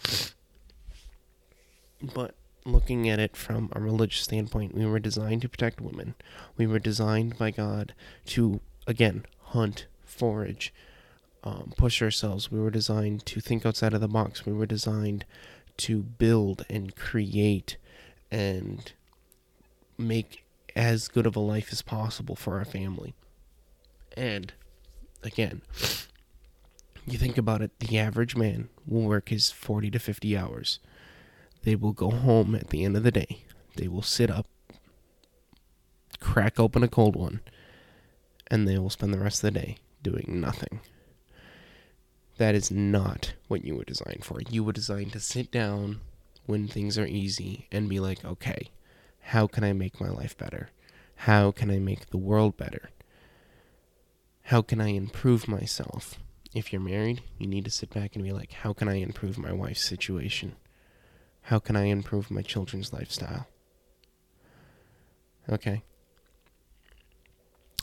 But 2.03 2.35
looking 2.65 3.09
at 3.09 3.19
it 3.19 3.37
from 3.37 3.71
a 3.73 3.81
religious 3.81 4.23
standpoint, 4.23 4.75
we 4.75 4.87
were 4.87 4.99
designed 4.99 5.43
to 5.43 5.49
protect 5.49 5.81
women. 5.81 6.15
We 6.57 6.67
were 6.67 6.79
designed 6.79 7.39
by 7.39 7.51
God 7.51 7.95
to, 8.27 8.61
again, 8.87 9.27
hunt, 9.43 9.87
forage, 10.05 10.73
um, 11.43 11.73
push 11.77 12.03
ourselves. 12.03 12.51
We 12.51 12.61
were 12.61 12.71
designed 12.71 13.25
to 13.27 13.41
think 13.41 13.65
outside 13.65 13.95
of 13.95 14.01
the 14.01 14.09
box. 14.09 14.45
We 14.45 14.53
were 14.53 14.67
designed 14.67 15.25
to 15.79 16.03
build 16.03 16.65
and 16.69 16.95
create 16.95 17.77
and 18.31 18.93
make 19.97 20.45
as 20.77 21.09
good 21.09 21.27
of 21.27 21.37
a 21.37 21.41
life 21.41 21.69
as 21.73 21.83
possible 21.83 22.37
for 22.37 22.59
our 22.59 22.65
family. 22.65 23.15
And 24.17 24.53
again, 25.23 25.63
you 27.07 27.19
think 27.19 27.39
about 27.39 27.63
it, 27.63 27.79
the 27.79 27.99
average 27.99 28.37
man 28.37 28.69
will 28.87 29.03
work 29.03 29.29
his 29.29 29.51
40 29.51 29.91
to 29.91 29.99
50 29.99 30.37
hours. 30.37 30.79
They 31.63 31.75
will 31.75 31.93
go 31.93 32.11
home 32.11 32.55
at 32.55 32.69
the 32.69 32.85
end 32.85 32.97
of 32.97 33.03
the 33.03 33.11
day. 33.11 33.45
They 33.77 33.89
will 33.89 34.03
sit 34.03 34.31
up, 34.31 34.47
crack 36.19 36.59
open 36.59 36.83
a 36.83 36.89
cold 36.89 37.17
one, 37.17 37.41
and 38.51 38.67
they 38.67 38.79
will 38.79 38.91
spend 38.91 39.13
the 39.15 39.19
rest 39.19 39.45
of 39.45 39.53
the 39.53 39.61
day 39.61 39.77
doing 40.03 40.41
nothing. 40.41 40.81
That 42.39 42.55
is 42.55 42.71
not 42.71 43.35
what 43.49 43.65
you 43.65 43.77
were 43.77 43.85
designed 43.85 44.25
for. 44.25 44.41
You 44.49 44.65
were 44.65 44.73
designed 44.73 45.13
to 45.13 45.21
sit 45.21 45.51
down 45.51 46.01
when 46.47 46.67
things 46.67 46.99
are 46.99 47.07
easy 47.07 47.67
and 47.71 47.89
be 47.89 48.01
like, 48.01 48.25
okay, 48.25 48.71
how 49.21 49.47
can 49.47 49.63
I 49.63 49.73
make 49.73 50.01
my 50.01 50.09
life 50.09 50.37
better? 50.37 50.71
How 51.17 51.51
can 51.51 51.71
I 51.71 51.79
make 51.79 52.11
the 52.11 52.17
world 52.17 52.57
better? 52.57 52.91
How 54.51 54.63
can 54.63 54.81
I 54.81 54.89
improve 54.89 55.47
myself? 55.47 56.19
If 56.53 56.73
you're 56.73 56.83
married, 56.83 57.23
you 57.39 57.47
need 57.47 57.65
to 57.67 57.71
sit 57.71 57.95
back 57.95 58.17
and 58.17 58.25
be 58.25 58.33
like, 58.33 58.51
how 58.51 58.73
can 58.73 58.89
I 58.89 58.95
improve 58.95 59.39
my 59.39 59.53
wife's 59.53 59.85
situation? 59.85 60.57
How 61.43 61.61
can 61.61 61.77
I 61.77 61.85
improve 61.85 62.33
my 62.33 62.43
children's 62.43 62.93
lifestyle? 62.93 63.47
Okay. 65.49 65.85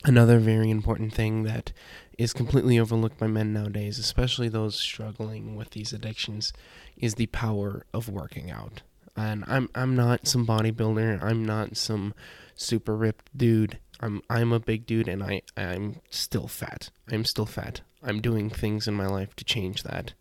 Another 0.04 0.38
very 0.38 0.70
important 0.70 1.14
thing 1.14 1.44
that 1.44 1.72
is 2.18 2.34
completely 2.34 2.78
overlooked 2.78 3.16
by 3.16 3.28
men 3.28 3.54
nowadays, 3.54 3.98
especially 3.98 4.50
those 4.50 4.78
struggling 4.78 5.56
with 5.56 5.70
these 5.70 5.94
addictions, 5.94 6.52
is 6.98 7.14
the 7.14 7.28
power 7.28 7.86
of 7.94 8.10
working 8.10 8.50
out. 8.50 8.82
And 9.18 9.44
I'm 9.46 9.68
I'm 9.74 9.96
not 9.96 10.26
some 10.26 10.46
bodybuilder, 10.46 11.22
I'm 11.22 11.44
not 11.44 11.76
some 11.76 12.14
super 12.54 12.96
ripped 12.96 13.36
dude 13.36 13.78
I'm 14.00 14.22
I'm 14.30 14.52
a 14.52 14.60
big 14.60 14.86
dude 14.86 15.08
and 15.08 15.22
I 15.22 15.42
I'm 15.56 16.00
still 16.10 16.46
fat. 16.46 16.90
I'm 17.10 17.24
still 17.24 17.46
fat. 17.46 17.80
I'm 18.02 18.20
doing 18.20 18.48
things 18.48 18.86
in 18.86 18.94
my 18.94 19.06
life 19.06 19.34
to 19.36 19.44
change 19.44 19.82
that, 19.82 20.14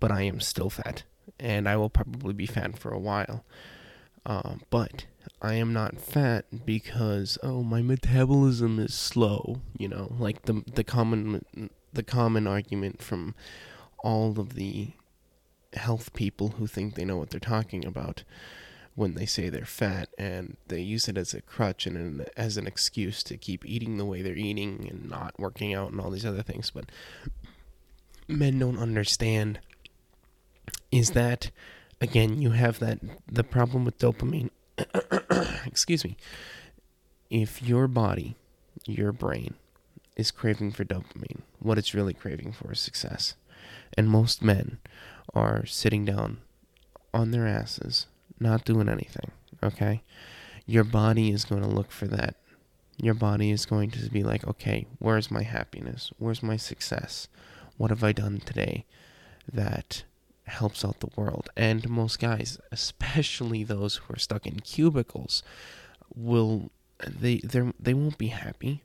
but 0.00 0.10
I 0.10 0.22
am 0.22 0.40
still 0.40 0.70
fat, 0.70 1.04
and 1.38 1.68
I 1.68 1.76
will 1.76 1.90
probably 1.90 2.32
be 2.32 2.46
fat 2.46 2.78
for 2.78 2.90
a 2.90 2.98
while. 2.98 3.44
Uh, 4.26 4.54
but 4.70 5.06
I 5.40 5.54
am 5.54 5.72
not 5.72 6.00
fat 6.00 6.46
because 6.64 7.38
oh 7.42 7.62
my 7.62 7.80
metabolism 7.80 8.80
is 8.80 8.94
slow. 8.94 9.60
You 9.78 9.88
know, 9.88 10.14
like 10.18 10.42
the 10.42 10.64
the 10.74 10.84
common 10.84 11.70
the 11.92 12.02
common 12.02 12.46
argument 12.48 13.02
from 13.02 13.36
all 14.02 14.38
of 14.40 14.54
the 14.54 14.90
health 15.74 16.12
people 16.12 16.50
who 16.58 16.66
think 16.66 16.94
they 16.94 17.04
know 17.04 17.16
what 17.16 17.30
they're 17.30 17.40
talking 17.40 17.84
about 17.84 18.24
when 18.94 19.14
they 19.14 19.26
say 19.26 19.48
they're 19.48 19.64
fat 19.64 20.08
and 20.18 20.56
they 20.68 20.80
use 20.80 21.08
it 21.08 21.16
as 21.16 21.32
a 21.32 21.40
crutch 21.40 21.86
and 21.86 21.96
an, 21.96 22.26
as 22.36 22.56
an 22.56 22.66
excuse 22.66 23.22
to 23.22 23.36
keep 23.36 23.64
eating 23.64 23.96
the 23.96 24.04
way 24.04 24.20
they're 24.20 24.34
eating 24.34 24.86
and 24.90 25.08
not 25.08 25.38
working 25.38 25.72
out 25.72 25.90
and 25.90 26.00
all 26.00 26.10
these 26.10 26.26
other 26.26 26.42
things. 26.42 26.70
But 26.70 26.86
men 28.28 28.58
don't 28.58 28.78
understand 28.78 29.60
is 30.90 31.12
that 31.12 31.50
again 32.00 32.40
you 32.40 32.50
have 32.50 32.78
that 32.80 32.98
the 33.26 33.44
problem 33.44 33.84
with 33.84 33.98
dopamine. 33.98 34.50
Excuse 35.66 36.04
me. 36.04 36.16
If 37.30 37.62
your 37.62 37.88
body 37.88 38.36
your 38.86 39.12
brain 39.12 39.54
is 40.16 40.30
craving 40.30 40.72
for 40.72 40.84
dopamine 40.84 41.40
what 41.60 41.78
it's 41.78 41.94
really 41.94 42.14
craving 42.14 42.52
for 42.52 42.72
is 42.72 42.80
success. 42.80 43.34
And 43.96 44.08
most 44.08 44.42
men 44.42 44.78
are 45.34 45.64
sitting 45.66 46.04
down 46.04 46.38
on 47.14 47.30
their 47.30 47.46
asses 47.46 48.06
not 48.42 48.64
doing 48.64 48.88
anything, 48.88 49.30
okay? 49.62 50.02
Your 50.66 50.84
body 50.84 51.30
is 51.30 51.44
going 51.44 51.62
to 51.62 51.68
look 51.68 51.90
for 51.90 52.06
that. 52.08 52.36
Your 52.98 53.14
body 53.14 53.50
is 53.50 53.64
going 53.64 53.90
to 53.92 54.10
be 54.10 54.22
like, 54.22 54.46
okay, 54.46 54.86
where's 54.98 55.30
my 55.30 55.42
happiness? 55.42 56.10
Where's 56.18 56.42
my 56.42 56.56
success? 56.56 57.28
What 57.76 57.90
have 57.90 58.04
I 58.04 58.12
done 58.12 58.40
today 58.44 58.84
that 59.50 60.04
helps 60.44 60.84
out 60.84 61.00
the 61.00 61.10
world? 61.16 61.48
And 61.56 61.88
most 61.88 62.18
guys, 62.18 62.58
especially 62.72 63.64
those 63.64 63.96
who 63.96 64.14
are 64.14 64.18
stuck 64.18 64.46
in 64.46 64.60
cubicles, 64.60 65.42
will 66.14 66.70
they 67.08 67.38
they 67.38 67.72
they 67.80 67.94
won't 67.94 68.18
be 68.18 68.28
happy 68.28 68.82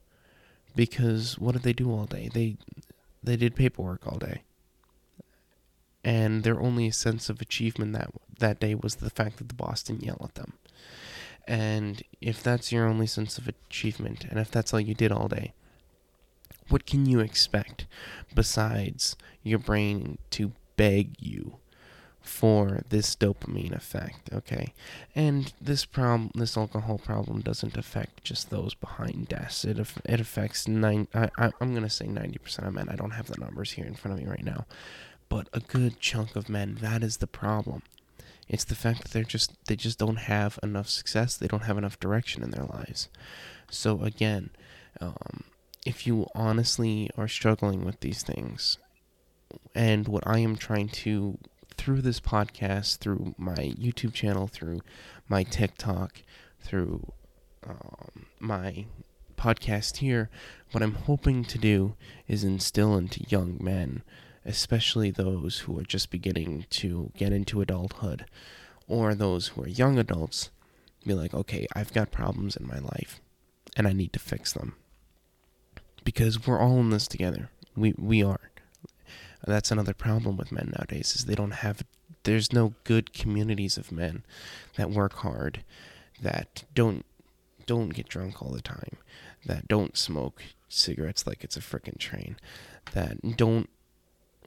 because 0.76 1.38
what 1.38 1.52
did 1.52 1.64
they 1.64 1.74
do 1.74 1.92
all 1.92 2.06
day? 2.06 2.30
They 2.34 2.58
they 3.22 3.36
did 3.36 3.56
paperwork 3.56 4.08
all 4.08 4.18
day 4.18 4.44
and 6.08 6.44
their 6.44 6.62
only 6.62 6.90
sense 6.90 7.30
of 7.30 7.42
achievement 7.42 7.92
that 7.92 8.10
that 8.40 8.62
day 8.62 8.74
was 8.74 8.96
the 8.96 9.10
fact 9.10 9.36
that 9.38 9.50
the 9.50 9.54
boss 9.54 9.84
didn't 9.84 10.06
yell 10.06 10.22
at 10.24 10.36
them. 10.36 10.54
And 11.46 12.02
if 12.22 12.42
that's 12.42 12.72
your 12.72 12.88
only 12.88 13.08
sense 13.08 13.38
of 13.38 13.50
achievement, 13.50 14.24
and 14.24 14.40
if 14.40 14.50
that's 14.50 14.74
all 14.74 14.80
you 14.80 14.94
did 14.94 15.12
all 15.12 15.28
day, 15.28 15.52
what 16.70 16.86
can 16.86 17.06
you 17.06 17.20
expect 17.20 17.88
besides 18.34 19.18
your 19.44 19.60
brain 19.60 20.18
to 20.30 20.54
beg 20.78 21.16
you 21.20 21.58
for 22.22 22.84
this 22.88 23.14
dopamine 23.14 23.76
effect, 23.76 24.30
okay? 24.32 24.74
And 25.14 25.52
this 25.60 25.84
problem, 25.84 26.32
this 26.36 26.56
alcohol 26.56 27.00
problem 27.00 27.42
doesn't 27.42 27.76
affect 27.76 28.24
just 28.24 28.50
those 28.50 28.74
behind 28.74 29.28
desks. 29.28 29.66
It, 29.66 29.78
it 30.06 30.22
affects 30.22 30.70
nine, 30.70 31.10
I, 31.14 31.30
I, 31.38 31.52
I'm 31.60 31.72
going 31.72 31.84
to 31.84 31.90
say 31.90 32.06
90% 32.06 32.66
of 32.66 32.74
men. 32.74 32.88
I 32.88 32.96
don't 32.96 33.12
have 33.12 33.28
the 33.28 33.40
numbers 33.42 33.72
here 33.72 33.86
in 33.86 33.96
front 33.96 34.18
of 34.18 34.24
me 34.24 34.30
right 34.30 34.46
now. 34.46 34.66
But 35.30 35.50
a 35.54 35.60
good 35.60 36.00
chunk 36.00 36.36
of 36.36 36.50
men, 36.50 36.78
that 36.82 37.04
is 37.04 37.18
the 37.18 37.28
problem. 37.28 37.84
It's 38.48 38.64
the 38.64 38.76
fact 38.76 39.04
that 39.04 39.12
they're 39.12 39.24
just, 39.24 39.54
they 39.66 39.76
just 39.76 40.00
don't 40.00 40.18
have 40.18 40.58
enough 40.64 40.88
success. 40.88 41.36
They 41.36 41.48
don't 41.48 41.64
have 41.64 41.78
enough 41.78 42.00
direction 42.00 42.44
in 42.44 42.52
their 42.52 42.66
lives. 42.66 43.10
So 43.70 44.02
again, 44.04 44.52
um, 45.02 45.44
if 45.86 46.08
you 46.08 46.28
honestly 46.34 47.10
are 47.18 47.28
struggling 47.28 47.84
with 47.84 48.00
these 48.00 48.24
things, 48.24 48.78
and 49.76 50.08
what 50.08 50.26
I 50.26 50.40
am 50.40 50.56
trying 50.56 50.90
to 50.90 51.38
through 51.78 52.02
this 52.02 52.20
podcast, 52.20 52.98
through 52.98 53.36
my 53.38 53.56
YouTube 53.56 54.14
channel, 54.14 54.48
through 54.48 54.82
my 55.30 55.44
TikTok, 55.44 56.22
through 56.60 57.14
um, 57.66 58.26
my 58.40 58.86
podcast 59.38 59.98
here, 59.98 60.30
what 60.72 60.84
I'm 60.84 60.96
hoping 60.96 61.46
to 61.46 61.58
do 61.58 61.96
is 62.28 62.44
instill 62.44 62.98
into 62.98 63.26
young 63.30 63.58
men, 63.62 64.02
especially 64.48 65.12
those 65.12 65.60
who 65.60 65.78
are 65.78 65.84
just 65.84 66.10
beginning 66.10 66.66
to 66.72 67.12
get 67.18 67.34
into 67.34 67.62
adulthood, 67.62 68.26
or 68.88 69.14
those 69.14 69.50
who 69.50 69.64
are 69.64 69.68
young 69.68 70.00
adults, 70.00 70.50
be 71.06 71.14
like, 71.14 71.34
okay, 71.34 71.68
I've 71.76 71.94
got 71.94 72.12
problems 72.12 72.56
in 72.56 72.66
my 72.66 72.80
life, 72.80 73.20
and 73.76 73.88
I 73.88 73.94
need 73.94 74.14
to 74.14 74.20
fix 74.20 74.54
them. 74.54 74.76
Because 76.04 76.48
we're 76.48 76.60
all 76.60 76.80
in 76.80 76.90
this 76.90 77.08
together. 77.08 77.50
We 77.76 77.94
we 77.98 78.24
are. 78.24 78.52
That's 79.46 79.72
another 79.72 79.94
problem 79.94 80.38
with 80.38 80.52
men 80.52 80.74
nowadays 80.76 81.16
is 81.16 81.26
they 81.26 81.36
don't 81.36 81.52
have 81.52 81.84
there's 82.24 82.52
no 82.52 82.74
good 82.84 83.14
communities 83.14 83.78
of 83.78 83.92
men 83.92 84.24
that 84.76 84.90
work 84.90 85.14
hard, 85.14 85.64
that 86.22 86.64
don't 86.74 87.06
don't 87.66 87.90
get 87.90 88.08
drunk 88.08 88.42
all 88.42 88.52
the 88.52 88.62
time, 88.62 88.98
that 89.46 89.68
don't 89.68 89.98
smoke 89.98 90.44
cigarettes 90.70 91.28
like 91.28 91.44
it's 91.44 91.58
a 91.58 91.62
frickin' 91.62 92.00
train, 92.00 92.38
that 92.94 93.38
don't 93.38 93.70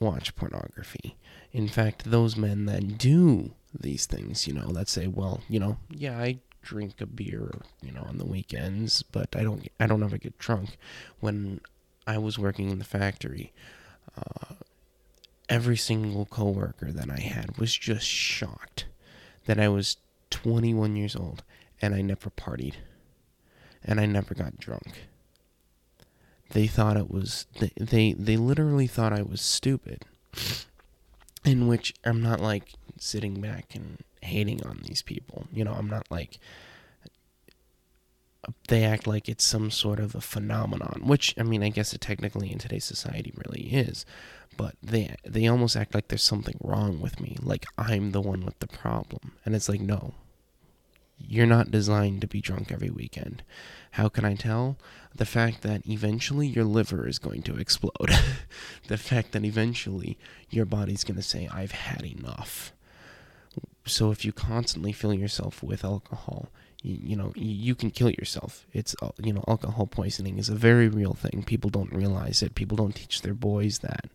watch 0.00 0.34
pornography. 0.34 1.16
In 1.52 1.68
fact, 1.68 2.10
those 2.10 2.36
men 2.36 2.64
that 2.66 2.98
do 2.98 3.52
these 3.78 4.06
things, 4.06 4.46
you 4.46 4.54
know, 4.54 4.72
that 4.72 4.88
say, 4.88 5.06
well, 5.06 5.42
you 5.48 5.60
know, 5.60 5.76
yeah, 5.90 6.18
I 6.18 6.40
drink 6.62 7.00
a 7.00 7.06
beer, 7.06 7.50
you 7.82 7.92
know, 7.92 8.02
on 8.02 8.18
the 8.18 8.26
weekends, 8.26 9.02
but 9.02 9.36
I 9.36 9.42
don't 9.42 9.68
I 9.78 9.86
don't 9.86 10.02
ever 10.02 10.18
get 10.18 10.38
drunk. 10.38 10.76
When 11.20 11.60
I 12.06 12.18
was 12.18 12.38
working 12.38 12.70
in 12.70 12.78
the 12.78 12.84
factory, 12.84 13.52
uh, 14.16 14.54
every 15.48 15.76
single 15.76 16.26
coworker 16.26 16.90
that 16.92 17.10
I 17.10 17.20
had 17.20 17.58
was 17.58 17.76
just 17.76 18.06
shocked 18.06 18.86
that 19.46 19.60
I 19.60 19.68
was 19.68 19.96
21 20.30 20.96
years 20.96 21.16
old 21.16 21.42
and 21.82 21.94
I 21.94 22.02
never 22.02 22.30
partied 22.30 22.74
and 23.84 24.00
I 24.00 24.06
never 24.06 24.34
got 24.34 24.58
drunk. 24.58 25.09
They 26.50 26.66
thought 26.66 26.96
it 26.96 27.10
was 27.10 27.46
they 27.78 28.14
they, 28.14 28.36
literally 28.36 28.86
thought 28.86 29.12
I 29.12 29.22
was 29.22 29.40
stupid. 29.40 30.04
In 31.44 31.66
which 31.68 31.94
I'm 32.04 32.22
not 32.22 32.40
like 32.40 32.74
sitting 32.98 33.40
back 33.40 33.74
and 33.74 33.98
hating 34.20 34.62
on 34.64 34.82
these 34.84 35.02
people. 35.02 35.46
You 35.52 35.64
know, 35.64 35.72
I'm 35.72 35.88
not 35.88 36.10
like 36.10 36.38
they 38.68 38.84
act 38.84 39.06
like 39.06 39.28
it's 39.28 39.44
some 39.44 39.70
sort 39.70 40.00
of 40.00 40.14
a 40.14 40.20
phenomenon, 40.20 41.02
which 41.04 41.34
I 41.38 41.42
mean, 41.42 41.62
I 41.62 41.68
guess 41.68 41.92
it 41.94 42.00
technically 42.00 42.52
in 42.52 42.58
today's 42.58 42.84
society 42.84 43.32
really 43.36 43.68
is 43.72 44.04
but 44.60 44.74
they 44.82 45.14
they 45.24 45.46
almost 45.46 45.74
act 45.74 45.94
like 45.94 46.08
there's 46.08 46.22
something 46.22 46.58
wrong 46.62 47.00
with 47.00 47.18
me, 47.18 47.34
like 47.40 47.64
I'm 47.78 48.12
the 48.12 48.20
one 48.20 48.44
with 48.44 48.58
the 48.58 48.66
problem. 48.66 49.32
And 49.44 49.54
it's 49.54 49.70
like, 49.70 49.80
no. 49.80 50.12
You're 51.28 51.46
not 51.46 51.70
designed 51.70 52.20
to 52.22 52.26
be 52.26 52.40
drunk 52.40 52.72
every 52.72 52.90
weekend. 52.90 53.42
How 53.92 54.08
can 54.08 54.24
I 54.24 54.34
tell? 54.34 54.76
The 55.14 55.26
fact 55.26 55.62
that 55.62 55.86
eventually 55.88 56.46
your 56.46 56.64
liver 56.64 57.08
is 57.08 57.18
going 57.18 57.42
to 57.42 57.56
explode. 57.56 58.10
the 58.88 58.98
fact 58.98 59.32
that 59.32 59.44
eventually 59.44 60.18
your 60.48 60.64
body's 60.64 61.04
going 61.04 61.16
to 61.16 61.22
say, 61.22 61.48
I've 61.52 61.72
had 61.72 62.04
enough. 62.04 62.72
So 63.86 64.10
if 64.10 64.24
you 64.24 64.32
constantly 64.32 64.92
fill 64.92 65.14
yourself 65.14 65.62
with 65.62 65.84
alcohol, 65.84 66.48
you, 66.82 66.98
you 67.02 67.16
know 67.16 67.32
you 67.36 67.74
can 67.74 67.90
kill 67.90 68.10
yourself 68.10 68.66
it's 68.72 68.94
uh, 69.02 69.10
you 69.22 69.32
know 69.32 69.44
alcohol 69.46 69.86
poisoning 69.86 70.38
is 70.38 70.48
a 70.48 70.54
very 70.54 70.88
real 70.88 71.12
thing 71.12 71.42
people 71.46 71.70
don't 71.70 71.92
realize 71.92 72.42
it 72.42 72.54
people 72.54 72.76
don't 72.76 72.94
teach 72.94 73.22
their 73.22 73.34
boys 73.34 73.80
that 73.80 74.08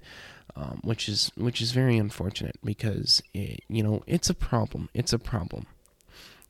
um, 0.56 0.79
which 0.84 1.08
is 1.08 1.32
which 1.36 1.62
is 1.62 1.71
very 1.71 1.97
unfortunate 1.97 2.58
because 2.63 3.21
it, 3.34 3.63
you 3.67 3.84
know 3.84 4.03
it's 4.08 4.29
a 4.29 4.34
problem 4.34 4.89
it's 4.93 5.13
a 5.13 5.19
problem 5.19 5.65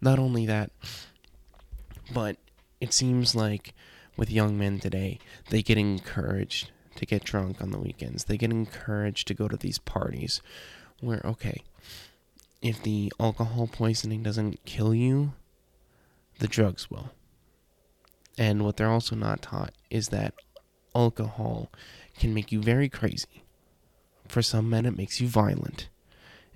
not 0.02 0.20
only 0.20 0.46
that 0.46 0.72
but 2.14 2.38
it 2.80 2.94
seems 2.94 3.36
like 3.36 3.74
with 4.18 4.32
young 4.32 4.58
men 4.58 4.80
today 4.80 5.20
they 5.50 5.62
get 5.62 5.78
encouraged 5.78 6.72
to 6.96 7.06
get 7.06 7.24
drunk 7.24 7.62
on 7.62 7.72
the 7.72 7.80
weekends 7.80 8.26
they 8.26 8.38
get 8.38 8.52
encouraged 8.52 9.28
to 9.28 9.34
go 9.34 9.48
to 9.48 9.58
these 9.58 9.80
parties 9.80 10.42
where 11.02 11.22
okay 11.26 11.64
if 12.62 12.82
the 12.84 13.12
alcohol 13.20 13.68
poisoning 13.68 14.24
doesn't 14.24 14.64
kill 14.66 14.94
you 14.94 15.34
the 16.40 16.48
drugs 16.48 16.90
will. 16.90 17.12
And 18.38 18.64
what 18.64 18.78
they're 18.78 18.92
also 18.92 19.16
not 19.16 19.42
taught 19.42 19.74
is 19.90 20.10
that 20.10 20.34
alcohol 20.94 21.72
can 22.18 22.34
make 22.34 22.52
you 22.52 22.62
very 22.62 22.90
crazy. 22.90 23.44
For 24.28 24.42
some 24.42 24.70
men, 24.70 24.86
it 24.86 24.98
makes 24.98 25.22
you 25.22 25.28
violent, 25.28 25.90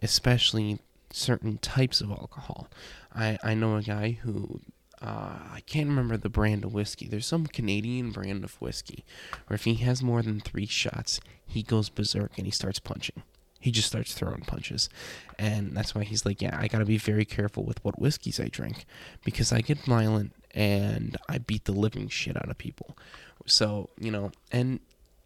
especially 0.02 0.80
certain 1.12 1.58
types 1.60 2.02
of 2.02 2.12
alcohol. 2.12 2.67
I, 3.13 3.38
I 3.43 3.54
know 3.54 3.76
a 3.76 3.82
guy 3.82 4.12
who, 4.22 4.62
uh, 5.02 5.38
I 5.54 5.62
can't 5.65 5.88
remember 5.88 6.17
the 6.17 6.30
brand 6.30 6.63
of 6.63 6.74
whiskey. 6.74 7.08
There's 7.08 7.26
some 7.26 7.48
Canadian 7.48 8.12
brand 8.12 8.43
of 8.43 8.56
whiskey 8.62 9.04
where 9.48 9.56
if 9.56 9.63
he 9.63 9.76
has 9.76 10.04
more 10.04 10.22
than 10.22 10.39
three 10.39 10.65
shots, 10.65 11.19
he 11.45 11.63
goes 11.63 11.89
berserk 11.89 12.38
and 12.38 12.45
he 12.45 12.52
starts 12.52 12.80
punching 12.80 13.24
he 13.60 13.72
just 13.72 13.88
starts 13.88 14.13
throwing 14.13 14.41
punches. 14.41 14.89
And 15.38 15.76
that's 15.76 15.93
why 15.93 16.04
he's 16.04 16.26
like, 16.26 16.41
yeah, 16.41 16.58
I 16.60 16.67
got 16.67 16.80
to 16.80 16.86
be 16.86 16.98
very 16.98 17.26
careful 17.26 17.63
with 17.63 17.84
what 17.84 18.00
whiskeys 18.00 18.39
I 18.39 18.48
drink 18.48 18.86
because 19.26 19.52
I 19.52 19.62
get 19.62 19.80
violent 19.80 20.34
and 20.56 21.17
I 21.28 21.39
beat 21.39 21.65
the 21.65 21.74
living 21.74 22.08
shit 22.08 22.38
out 22.38 22.50
of 22.50 22.58
people. 22.58 22.98
So, 23.45 23.89
you 24.00 24.12
know, 24.12 24.32
and 24.52 24.80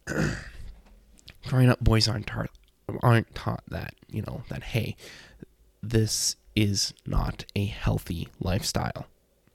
growing 1.47 1.69
up, 1.69 1.79
boys 1.79 2.07
aren't 2.07 2.27
taught, 2.27 2.49
aren't 3.01 3.33
taught 3.35 3.63
that, 3.69 3.93
you 4.09 4.23
know, 4.23 4.43
that, 4.49 4.63
hey, 4.63 4.95
this 5.81 6.35
is 6.55 6.93
not 7.05 7.45
a 7.55 7.65
healthy 7.65 8.27
lifestyle. 8.39 9.07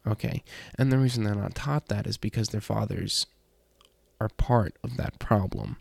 Okay. 0.07 0.43
And 0.79 0.91
the 0.91 0.99
reason 0.99 1.25
they're 1.25 1.35
not 1.35 1.55
taught 1.55 1.89
that 1.89 2.07
is 2.07 2.17
because 2.17 2.49
their 2.49 2.61
fathers 2.61 3.27
are 4.21 4.29
part 4.31 4.77
of 4.83 4.97
that 4.97 5.19
problem. 5.19 5.77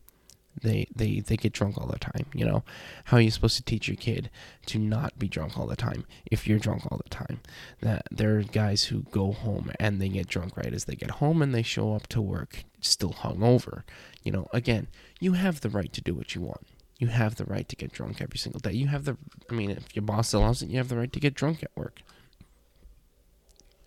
They 0.59 0.87
they 0.95 1.19
they 1.19 1.37
get 1.37 1.53
drunk 1.53 1.77
all 1.77 1.87
the 1.87 1.99
time 1.99 2.25
you 2.33 2.43
know? 2.43 2.63
How 3.05 3.17
are 3.17 3.21
you 3.21 3.29
supposed 3.29 3.57
to 3.57 3.63
teach 3.63 3.87
your 3.87 3.95
kid 3.95 4.31
to 4.65 4.79
not 4.79 5.19
be 5.19 5.27
drunk 5.27 5.57
all 5.57 5.67
the 5.67 5.75
time 5.75 6.05
if 6.31 6.47
you're 6.47 6.57
drunk 6.59 6.83
all 6.91 6.99
the 7.03 7.09
time? 7.09 7.41
That 7.81 8.07
there 8.11 8.37
are 8.37 8.43
guys 8.43 8.85
who 8.85 9.03
go 9.11 9.31
home 9.31 9.71
and 9.79 10.01
they 10.01 10.09
get 10.09 10.27
drunk 10.27 10.57
right 10.57 10.73
as 10.73 10.85
they 10.85 10.95
get 10.95 11.11
home 11.11 11.41
and 11.43 11.53
they 11.53 11.61
show 11.61 11.93
up 11.93 12.07
to 12.07 12.21
work 12.21 12.63
still 12.81 13.13
hungover 13.13 13.83
you 14.23 14.31
know? 14.31 14.47
Again 14.51 14.87
you 15.19 15.33
have 15.33 15.61
the 15.61 15.69
right 15.69 15.93
to 15.93 16.01
do 16.01 16.15
what 16.15 16.33
you 16.35 16.41
want 16.41 16.65
you 16.99 17.07
have 17.07 17.35
the 17.35 17.45
right 17.45 17.69
to 17.69 17.75
get 17.75 17.91
drunk 17.91 18.21
every 18.21 18.37
single 18.37 18.59
day 18.59 18.71
you 18.71 18.87
have 18.87 19.05
the 19.05 19.17
i 19.49 19.53
mean 19.53 19.71
if 19.71 19.95
your 19.95 20.03
boss 20.03 20.33
allows 20.33 20.61
it 20.61 20.69
you 20.69 20.77
have 20.77 20.89
the 20.89 20.97
right 20.97 21.13
to 21.13 21.19
get 21.19 21.33
drunk 21.33 21.63
at 21.63 21.71
work 21.75 22.01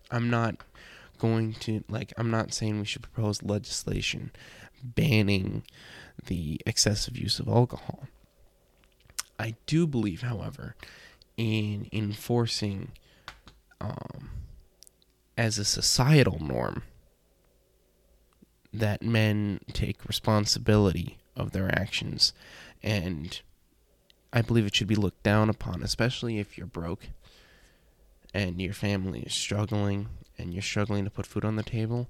i'm 0.09 0.29
not 0.29 0.55
going 1.19 1.53
to 1.53 1.83
like 1.89 2.13
i'm 2.17 2.31
not 2.31 2.53
saying 2.53 2.79
we 2.79 2.85
should 2.85 3.01
propose 3.01 3.43
legislation 3.43 4.31
banning 4.83 5.63
the 6.25 6.61
excessive 6.65 7.17
use 7.17 7.39
of 7.39 7.47
alcohol. 7.47 8.07
I 9.39 9.55
do 9.65 9.87
believe, 9.87 10.21
however, 10.21 10.75
in 11.37 11.87
enforcing 11.91 12.91
um, 13.79 14.29
as 15.37 15.57
a 15.57 15.65
societal 15.65 16.39
norm 16.39 16.83
that 18.73 19.01
men 19.01 19.59
take 19.73 20.05
responsibility 20.05 21.17
of 21.35 21.51
their 21.51 21.73
actions 21.77 22.33
and 22.83 23.41
I 24.33 24.41
believe 24.41 24.65
it 24.65 24.75
should 24.75 24.87
be 24.87 24.95
looked 24.95 25.23
down 25.23 25.49
upon, 25.49 25.83
especially 25.83 26.39
if 26.39 26.57
you're 26.57 26.67
broke 26.67 27.07
and 28.33 28.61
your 28.61 28.73
family 28.73 29.21
is 29.21 29.33
struggling 29.33 30.07
and 30.37 30.53
you're 30.53 30.61
struggling 30.61 31.03
to 31.03 31.11
put 31.11 31.25
food 31.25 31.45
on 31.45 31.57
the 31.57 31.63
table. 31.63 32.07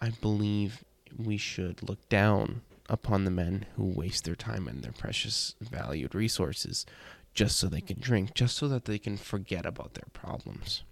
I 0.00 0.10
believe 0.10 0.84
we 1.16 1.36
should 1.36 1.88
look 1.88 2.08
down 2.08 2.62
upon 2.88 3.24
the 3.24 3.30
men 3.30 3.66
who 3.76 3.84
waste 3.84 4.24
their 4.24 4.34
time 4.34 4.68
and 4.68 4.82
their 4.82 4.92
precious 4.92 5.54
valued 5.60 6.14
resources 6.14 6.84
just 7.32 7.58
so 7.58 7.66
they 7.66 7.80
can 7.80 8.00
drink, 8.00 8.34
just 8.34 8.56
so 8.56 8.66
that 8.68 8.86
they 8.86 8.98
can 8.98 9.16
forget 9.16 9.66
about 9.66 9.94
their 9.94 10.08
problems. 10.12 10.82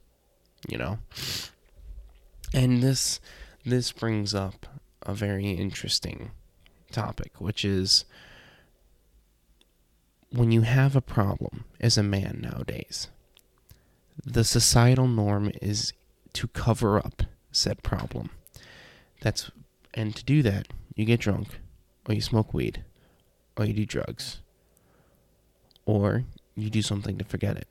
You 0.69 0.79
know? 0.79 0.99
And 2.53 2.83
this 2.83 3.21
this 3.64 3.93
brings 3.93 4.35
up 4.35 4.67
a 5.03 5.14
very 5.14 5.51
interesting 5.51 6.31
topic, 6.93 7.33
which 7.40 7.64
is 7.64 8.05
when 10.35 10.51
you 10.51 10.62
have 10.62 10.97
a 10.97 11.01
problem 11.01 11.64
as 11.81 11.97
a 11.97 12.03
man 12.03 12.40
nowadays, 12.42 13.09
the 14.25 14.44
societal 14.44 15.07
norm 15.07 15.53
is 15.62 15.92
to 16.33 16.49
cover 16.49 16.99
up 16.99 17.23
said 17.53 17.83
problem. 17.83 18.31
That's 19.23 19.51
and 19.94 20.14
to 20.16 20.25
do 20.25 20.42
that, 20.42 20.68
you 20.97 21.05
get 21.05 21.20
drunk, 21.20 21.61
or 22.09 22.14
you 22.14 22.20
smoke 22.20 22.53
weed, 22.53 22.85
or 23.57 23.64
you 23.64 23.73
do 23.73 23.87
drugs, 23.87 24.40
or 25.87 26.25
you 26.57 26.68
do 26.68 26.83
something 26.83 27.16
to 27.18 27.25
forget 27.25 27.57
it. 27.57 27.68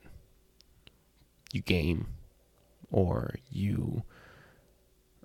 You 1.52 1.60
game, 1.60 2.06
or 2.90 3.34
you 3.50 4.04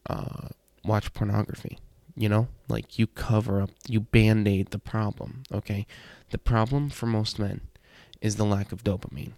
uh, 0.10 0.50
watch 0.84 1.14
pornography. 1.14 1.80
You 2.20 2.28
know, 2.28 2.50
like 2.68 3.00
you 3.00 3.08
cover 3.08 3.62
up, 3.62 3.70
you 3.88 4.02
band 4.02 4.46
aid 4.46 4.72
the 4.72 4.78
problem. 4.78 5.44
Okay, 5.54 5.88
the 6.32 6.38
problem 6.38 6.90
for 6.90 7.06
most 7.06 7.40
men 7.40 7.62
is 8.20 8.36
the 8.36 8.44
lack 8.44 8.74
of 8.74 8.84
dopamine. 8.84 9.32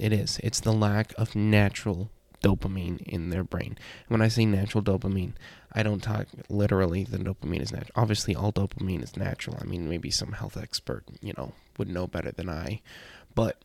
It 0.00 0.12
is. 0.12 0.40
It's 0.42 0.58
the 0.58 0.72
lack 0.72 1.14
of 1.16 1.36
natural 1.36 2.10
dopamine 2.42 3.00
in 3.02 3.30
their 3.30 3.44
brain. 3.44 3.78
When 4.08 4.20
I 4.20 4.26
say 4.26 4.44
natural 4.44 4.82
dopamine, 4.82 5.34
I 5.72 5.84
don't 5.84 6.02
talk 6.02 6.26
literally 6.48 7.04
the 7.04 7.18
dopamine 7.18 7.62
is 7.62 7.70
natural. 7.70 7.92
Obviously, 7.94 8.34
all 8.34 8.52
dopamine 8.52 9.04
is 9.04 9.16
natural. 9.16 9.58
I 9.60 9.64
mean, 9.64 9.88
maybe 9.88 10.10
some 10.10 10.32
health 10.32 10.56
expert, 10.56 11.04
you 11.20 11.34
know, 11.38 11.52
would 11.78 11.88
know 11.88 12.08
better 12.08 12.32
than 12.32 12.48
I. 12.48 12.80
But 13.32 13.62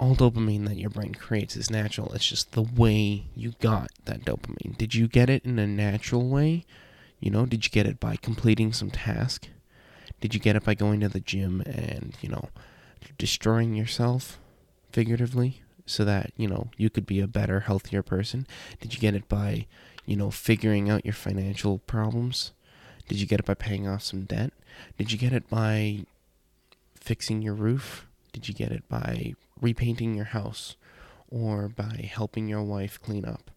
all 0.00 0.16
dopamine 0.16 0.66
that 0.66 0.78
your 0.78 0.88
brain 0.88 1.14
creates 1.14 1.56
is 1.56 1.70
natural. 1.70 2.12
It's 2.14 2.26
just 2.26 2.52
the 2.52 2.62
way 2.62 3.24
you 3.36 3.52
got 3.60 3.90
that 4.06 4.24
dopamine. 4.24 4.76
Did 4.78 4.94
you 4.94 5.06
get 5.06 5.28
it 5.28 5.44
in 5.44 5.58
a 5.58 5.66
natural 5.66 6.26
way? 6.28 6.64
You 7.20 7.30
know, 7.30 7.44
did 7.44 7.66
you 7.66 7.70
get 7.70 7.86
it 7.86 8.00
by 8.00 8.16
completing 8.16 8.72
some 8.72 8.90
task? 8.90 9.48
Did 10.22 10.32
you 10.32 10.40
get 10.40 10.56
it 10.56 10.64
by 10.64 10.74
going 10.74 11.00
to 11.00 11.08
the 11.10 11.20
gym 11.20 11.60
and, 11.66 12.16
you 12.22 12.30
know, 12.30 12.48
destroying 13.18 13.74
yourself 13.74 14.40
figuratively 14.90 15.60
so 15.84 16.06
that, 16.06 16.32
you 16.34 16.48
know, 16.48 16.70
you 16.78 16.88
could 16.88 17.04
be 17.04 17.20
a 17.20 17.28
better, 17.28 17.60
healthier 17.60 18.02
person? 18.02 18.46
Did 18.80 18.94
you 18.94 19.00
get 19.00 19.14
it 19.14 19.28
by, 19.28 19.66
you 20.06 20.16
know, 20.16 20.30
figuring 20.30 20.88
out 20.88 21.04
your 21.04 21.14
financial 21.14 21.78
problems? 21.78 22.52
Did 23.06 23.20
you 23.20 23.26
get 23.26 23.40
it 23.40 23.46
by 23.46 23.54
paying 23.54 23.86
off 23.86 24.02
some 24.02 24.22
debt? 24.22 24.54
Did 24.96 25.12
you 25.12 25.18
get 25.18 25.34
it 25.34 25.50
by 25.50 26.06
fixing 26.94 27.42
your 27.42 27.54
roof? 27.54 28.06
Did 28.32 28.48
you 28.48 28.54
get 28.54 28.72
it 28.72 28.88
by 28.88 29.34
repainting 29.60 30.14
your 30.14 30.26
house 30.26 30.76
or 31.28 31.68
by 31.68 32.08
helping 32.12 32.48
your 32.48 32.62
wife 32.62 33.00
clean 33.00 33.24
up 33.24 33.50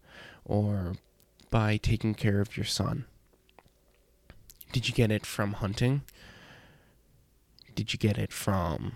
or 0.46 0.94
by 1.50 1.78
taking 1.78 2.14
care 2.14 2.40
of 2.42 2.58
your 2.58 2.66
son? 2.66 3.06
Did 4.72 4.88
you 4.88 4.94
get 4.94 5.12
it 5.12 5.26
from 5.26 5.54
hunting? 5.54 6.02
Did 7.76 7.94
you 7.94 8.00
get 8.00 8.18
it 8.18 8.32
from 8.32 8.94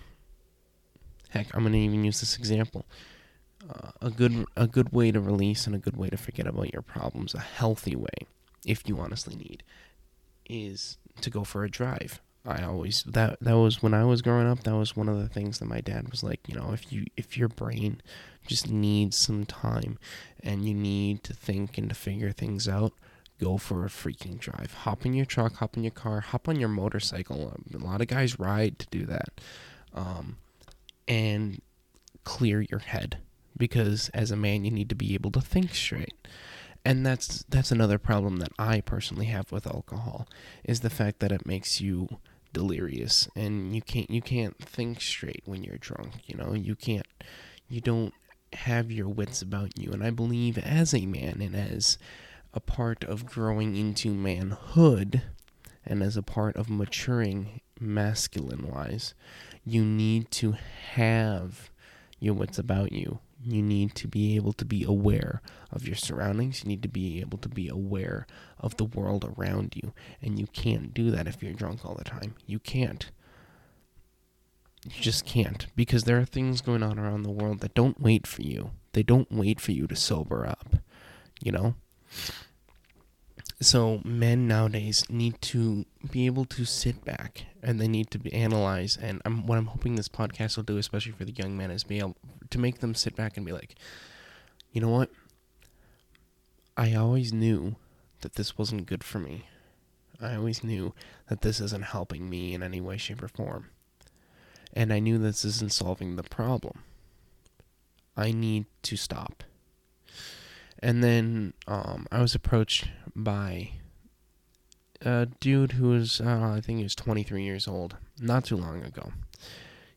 heck, 1.30 1.54
I'm 1.54 1.62
going 1.62 1.74
to 1.74 1.80
even 1.80 2.04
use 2.04 2.20
this 2.20 2.38
example. 2.38 2.86
Uh, 3.70 3.92
a 4.02 4.10
good 4.10 4.46
a 4.56 4.68
good 4.68 4.94
way 4.94 5.12
to 5.12 5.20
release 5.20 5.66
and 5.66 5.76
a 5.76 5.80
good 5.80 5.98
way 5.98 6.10
to 6.10 6.18
forget 6.18 6.48
about 6.48 6.72
your 6.72 6.82
problems, 6.82 7.34
a 7.34 7.40
healthy 7.40 7.96
way, 7.96 8.28
if 8.66 8.88
you 8.88 9.00
honestly 9.00 9.36
need, 9.36 9.64
is 10.48 10.98
to 11.22 11.30
go 11.30 11.44
for 11.44 11.64
a 11.64 11.70
drive. 11.70 12.22
I 12.48 12.64
always 12.64 13.04
that 13.04 13.40
that 13.42 13.58
was 13.58 13.84
when 13.84 13.94
I 13.94 14.06
was 14.06 14.22
growing 14.22 14.48
up. 14.48 14.64
That 14.64 14.76
was 14.76 14.96
one 14.96 15.10
of 15.10 15.20
the 15.20 15.28
things 15.28 15.60
that 15.60 15.66
my 15.66 15.82
dad 15.82 16.10
was 16.10 16.24
like. 16.24 16.48
You 16.48 16.56
know, 16.56 16.72
if 16.72 16.92
you 16.92 17.06
if 17.18 17.38
your 17.38 17.50
brain 17.50 18.02
just 18.48 18.70
needs 18.70 19.18
some 19.18 19.46
time, 19.46 20.00
and 20.42 20.66
you 20.66 20.74
need 20.74 21.24
to 21.26 21.34
think 21.34 21.78
and 21.78 21.90
to 21.90 21.96
figure 21.96 22.32
things 22.32 22.68
out, 22.68 22.94
go 23.42 23.58
for 23.58 23.86
a 23.86 23.90
freaking 23.90 24.40
drive. 24.40 24.74
Hop 24.74 25.06
in 25.06 25.14
your 25.14 25.26
truck, 25.26 25.56
hop 25.56 25.76
in 25.76 25.84
your 25.84 25.92
car, 25.92 26.22
hop 26.22 26.48
on 26.48 26.58
your 26.58 26.70
motorcycle. 26.70 27.54
A 27.74 27.78
lot 27.78 28.00
of 28.02 28.08
guys 28.08 28.40
ride 28.40 28.80
to 28.80 28.88
do 28.90 29.06
that, 29.06 29.42
um, 29.94 30.38
and 31.06 31.62
clear 32.24 32.62
your 32.62 32.80
head 32.80 33.18
because 33.58 34.10
as 34.14 34.32
a 34.32 34.36
man 34.38 34.64
you 34.64 34.72
need 34.72 34.90
to 34.90 34.96
be 34.96 35.14
able 35.14 35.32
to 35.32 35.42
think 35.42 35.74
straight 35.74 36.14
and 36.88 37.06
that's 37.06 37.44
that's 37.50 37.72
another 37.72 37.98
problem 37.98 38.38
that 38.38 38.52
I 38.58 38.82
personally 38.82 39.26
have 39.26 39.52
with 39.52 39.68
alcohol 39.68 40.28
is 40.64 40.80
the 40.80 40.90
fact 40.90 41.20
that 41.20 41.34
it 41.34 41.46
makes 41.46 41.82
you 41.82 42.08
delirious 42.54 43.28
and 43.36 43.76
you 43.76 43.82
can't 43.82 44.10
you 44.10 44.22
can't 44.22 44.58
think 44.60 45.02
straight 45.02 45.44
when 45.46 45.64
you're 45.64 45.78
drunk 45.78 46.14
you 46.26 46.36
know? 46.36 46.54
You 46.54 46.76
can't 46.76 47.08
you 47.70 47.82
don't 47.82 48.14
have 48.54 48.92
your 48.92 49.10
wits 49.10 49.42
about 49.42 49.78
you. 49.78 49.92
And 49.92 50.04
i 50.04 50.10
believe 50.10 50.58
as 50.58 50.94
a 50.94 51.06
man 51.06 51.42
and 51.42 51.56
as 51.56 51.98
a 52.54 52.60
part 52.60 53.04
of 53.04 53.26
growing 53.26 53.76
into 53.76 54.14
manhood 54.14 55.22
and 55.86 56.02
as 56.02 56.18
a 56.18 56.24
part 56.24 56.56
of 56.56 56.70
maturing 56.70 57.62
masculine 57.80 58.68
wise 58.68 59.14
you 59.66 59.84
need 59.84 60.32
to 60.32 60.54
have 60.94 61.70
your 62.20 62.34
wits 62.34 62.58
about 62.58 62.92
you 62.92 63.20
you 63.42 63.62
need 63.62 63.96
to 63.96 64.08
be 64.08 64.36
able 64.36 64.54
to 64.54 64.66
be 64.66 64.84
aware 64.84 65.42
of 65.72 65.86
your 65.86 65.96
surroundings. 65.96 66.64
You 66.64 66.70
need 66.70 66.82
to 66.84 66.90
be 66.90 67.20
able 67.20 67.38
to 67.40 67.50
be 67.50 67.68
aware 67.68 68.26
of 68.60 68.78
the 68.78 68.86
world 68.86 69.34
around 69.38 69.76
you. 69.76 69.94
And 70.22 70.40
you 70.40 70.48
can't 70.48 70.94
do 70.94 71.12
that 71.12 71.28
if 71.28 71.42
you're 71.42 71.54
drunk 71.54 71.86
all 71.86 71.96
the 71.96 72.04
time. 72.04 72.36
You 72.46 72.60
can't. 72.60 73.10
You 74.86 75.02
just 75.02 75.26
can't. 75.26 75.68
Because 75.76 76.04
there 76.04 76.20
are 76.20 76.26
things 76.26 76.62
going 76.62 76.84
on 76.84 76.98
around 76.98 77.24
the 77.24 77.32
world 77.32 77.60
that 77.60 77.74
don't 77.76 78.02
wait 78.02 78.26
for 78.26 78.42
you. 78.42 78.72
They 78.94 79.04
don't 79.04 79.32
wait 79.32 79.60
for 79.60 79.72
you 79.72 79.88
to 79.88 79.96
sober 79.96 80.46
up. 80.46 80.78
You 81.42 81.52
know? 81.52 81.76
So 83.60 84.02
men 84.06 84.48
nowadays 84.48 85.06
need 85.10 85.42
to 85.42 85.86
be 86.12 86.28
able 86.28 86.46
to 86.46 86.64
sit 86.64 87.04
back 87.04 87.46
and 87.64 87.82
they 87.82 87.88
need 87.88 88.12
to 88.12 88.20
be 88.20 88.32
analyze. 88.32 88.98
And 89.02 89.22
I'm, 89.26 89.48
what 89.48 89.58
I'm 89.58 89.66
hoping 89.68 89.96
this 89.96 90.10
podcast 90.10 90.58
will 90.58 90.64
do, 90.64 90.78
especially 90.78 91.14
for 91.14 91.26
the 91.26 91.32
young 91.32 91.58
men, 91.58 91.72
is 91.72 91.84
be 91.84 91.98
able 92.00 92.18
to 92.52 92.60
make 92.60 92.80
them 92.80 92.94
sit 92.94 93.16
back 93.16 93.36
and 93.36 93.46
be 93.46 93.52
like, 93.52 93.76
you 94.72 94.80
know 94.80 94.90
what? 94.90 95.10
I 96.76 96.94
always 96.94 97.34
knew 97.34 97.78
that 98.22 98.34
this 98.34 98.60
wasn't 98.60 98.86
good 98.86 99.04
for 99.04 99.18
me. 99.18 99.46
I 100.22 100.36
always 100.36 100.64
knew 100.64 100.94
that 101.30 101.42
this 101.42 101.60
isn't 101.60 101.86
helping 101.86 102.30
me 102.30 102.54
in 102.54 102.62
any 102.62 102.80
way, 102.80 102.98
shape, 102.98 103.24
or 103.24 103.28
form. 103.28 103.70
And 104.74 104.94
I 104.94 105.00
knew 105.00 105.18
this 105.18 105.44
isn't 105.44 105.74
solving 105.74 106.16
the 106.16 106.24
problem. 106.24 106.84
I 108.16 108.32
need 108.32 108.66
to 108.84 108.96
stop. 108.96 109.44
And 110.80 111.04
then 111.04 111.54
um, 111.68 112.06
I 112.12 112.22
was 112.22 112.36
approached 112.36 112.90
by 113.18 113.72
a 115.02 115.28
dude 115.40 115.74
who 115.74 115.90
was, 115.90 116.22
uh, 116.22 116.54
I 116.56 116.62
think 116.62 116.78
he 116.78 116.84
was 116.84 116.96
23 116.96 117.44
years 117.44 117.68
old, 117.68 117.98
not 118.20 118.46
too 118.46 118.56
long 118.56 118.84
ago. 118.84 119.12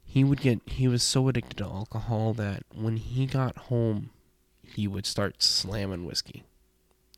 He 0.02 0.24
would 0.24 0.40
get, 0.40 0.61
he 0.66 0.88
was 0.88 1.02
so 1.02 1.28
addicted 1.28 1.59
to 1.59 1.64
alcohol 1.64 2.33
that 2.35 2.64
when 2.74 2.96
he 2.96 3.26
got 3.26 3.56
home, 3.56 4.11
he 4.62 4.88
would 4.88 5.06
start 5.06 5.42
slamming 5.42 6.04
whiskey 6.04 6.42